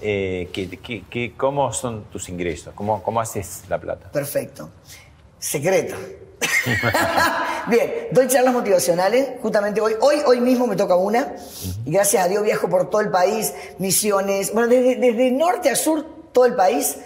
[0.00, 2.74] eh, ¿qué- qué- qué- ¿cómo son tus ingresos?
[2.74, 4.10] ¿Cómo, ¿Cómo haces la plata?
[4.10, 4.70] Perfecto.
[5.38, 5.94] Secreto.
[7.68, 9.28] Bien, doy charlas motivacionales.
[9.42, 11.34] Justamente hoy, hoy, hoy mismo me toca una.
[11.84, 14.52] Y gracias a Dios viajo por todo el país, misiones.
[14.52, 16.96] Bueno, desde, desde norte a sur, todo el país.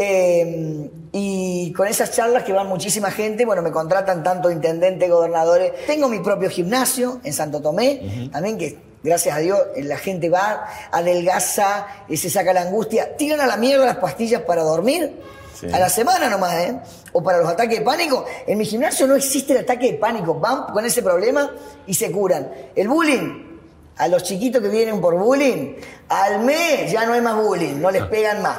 [0.00, 5.72] Eh, y con esas charlas que van muchísima gente, bueno, me contratan tanto intendentes, gobernadores.
[5.86, 10.68] Tengo mi propio gimnasio en Santo Tomé, también que gracias a Dios la gente va,
[10.92, 15.20] adelgaza, eh, se saca la angustia, tiran a la mierda las pastillas para dormir.
[15.58, 15.66] Sí.
[15.72, 16.78] A la semana nomás, ¿eh?
[17.12, 18.24] O para los ataques de pánico.
[18.46, 20.34] En mi gimnasio no existe el ataque de pánico.
[20.34, 21.50] Van con ese problema
[21.86, 22.50] y se curan.
[22.76, 23.48] El bullying,
[23.96, 25.74] a los chiquitos que vienen por bullying,
[26.08, 28.58] al mes ya no hay más bullying, no les pegan más,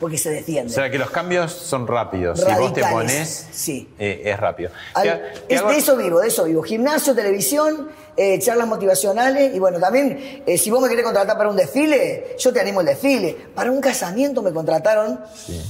[0.00, 0.70] porque se O defienden.
[0.74, 2.40] sea que los cambios son rápidos.
[2.40, 3.88] Si vos te Radicales, pones, sí.
[3.98, 4.70] eh, es rápido.
[4.94, 5.70] Al- ¿Qué- qué es- hago?
[5.70, 6.62] de eso vivo, de eso vivo.
[6.62, 11.48] Gimnasio, televisión, eh, charlas motivacionales y bueno, también eh, si vos me querés contratar para
[11.50, 13.36] un desfile, yo te animo al desfile.
[13.54, 15.20] Para un casamiento me contrataron.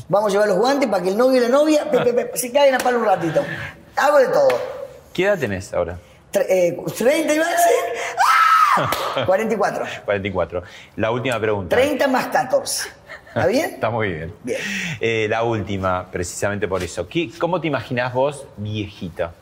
[0.09, 2.39] Vamos a llevar los guantes para que el novio y la novia pe, pe, pe,
[2.39, 3.43] se caigan a palo un ratito.
[3.97, 4.49] Hago de todo.
[5.13, 5.99] ¿Qué edad tenés ahora?
[6.33, 7.67] Tre- eh, 30 iba a decir.
[8.17, 8.40] ¡Ah!
[9.27, 9.85] 44.
[10.05, 10.63] 44.
[10.97, 11.77] La última pregunta.
[11.77, 12.89] 30 más 14.
[13.29, 13.71] ¿Está bien?
[13.75, 14.35] Está muy bien.
[14.45, 14.61] Bien.
[15.01, 17.07] Eh, la última, precisamente por eso.
[17.09, 19.33] ¿Qué- ¿Cómo te imaginás vos viejita?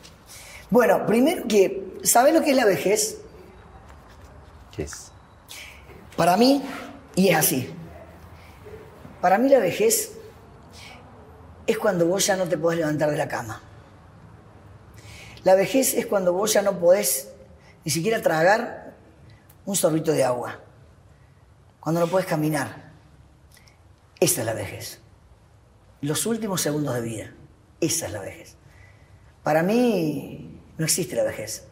[0.69, 3.17] Bueno, primero que, ¿sabés lo que es la vejez?
[4.75, 5.11] ¿Qué es?
[6.15, 6.61] Para mí,
[7.15, 7.73] y es así,
[9.21, 10.11] para mí la vejez
[11.65, 13.61] es cuando vos ya no te podés levantar de la cama.
[15.43, 17.31] La vejez es cuando vos ya no podés
[17.85, 18.88] ni siquiera tragar
[19.69, 20.59] un sorbito de agua.
[21.79, 22.89] Cuando no podés caminar.
[24.19, 24.99] Esa es la vejez.
[26.01, 27.33] Los últimos segundos de vida.
[27.79, 28.55] Esa es la vejez.
[29.43, 31.67] Para mí no existe la vejez.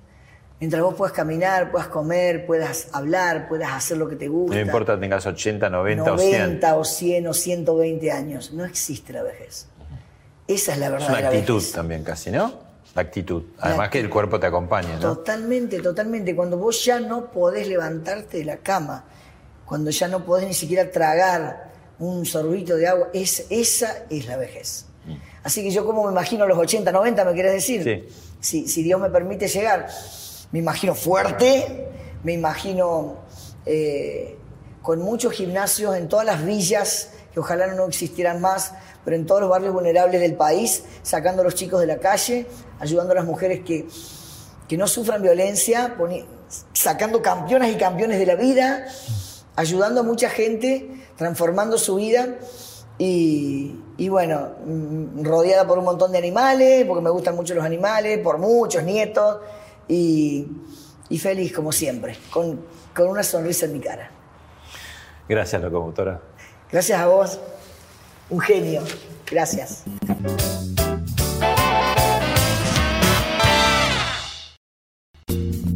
[0.59, 4.55] Mientras vos puedas caminar, puedas comer, puedas hablar, puedas hacer lo que te gusta.
[4.55, 6.41] No importa tengas 80, 90, o 100.
[6.41, 8.53] 90 o 100 o 120 años.
[8.53, 9.67] No existe la vejez.
[10.47, 11.09] Esa es la Es verdad.
[11.09, 12.66] una actitud también casi, ¿no?
[12.97, 13.43] La actitud.
[13.59, 15.01] Además que el cuerpo te acompaña, ¿no?
[15.01, 16.35] Totalmente, totalmente.
[16.35, 19.05] Cuando vos ya no podés levantarte de la cama,
[19.67, 24.35] cuando ya no podés ni siquiera tragar un sorbito de agua, es, esa es la
[24.37, 24.85] vejez.
[25.43, 27.83] Así que yo como me imagino los 80, 90, ¿me querés decir?
[27.83, 28.17] Sí.
[28.39, 29.87] Si, si Dios me permite llegar,
[30.51, 31.89] me imagino fuerte,
[32.23, 33.17] me imagino
[33.67, 34.39] eh,
[34.81, 38.73] con muchos gimnasios en todas las villas, que ojalá no existieran más,
[39.07, 42.45] pero en todos los barrios vulnerables del país, sacando a los chicos de la calle,
[42.77, 43.87] ayudando a las mujeres que,
[44.67, 45.95] que no sufran violencia,
[46.73, 48.85] sacando campeonas y campeones de la vida,
[49.55, 52.35] ayudando a mucha gente, transformando su vida
[52.97, 57.63] y, y bueno, mm, rodeada por un montón de animales, porque me gustan mucho los
[57.63, 59.37] animales, por muchos nietos
[59.87, 60.47] y,
[61.07, 62.59] y feliz como siempre, con,
[62.93, 64.11] con una sonrisa en mi cara.
[65.29, 66.19] Gracias, locomotora.
[66.69, 67.39] Gracias a vos,
[68.29, 68.81] un genio.
[69.29, 69.83] Gracias.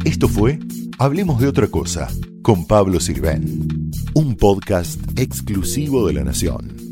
[0.04, 0.58] Esto fue
[0.98, 2.08] Hablemos de otra cosa
[2.42, 6.91] con Pablo Sirven, un podcast exclusivo de La Nación.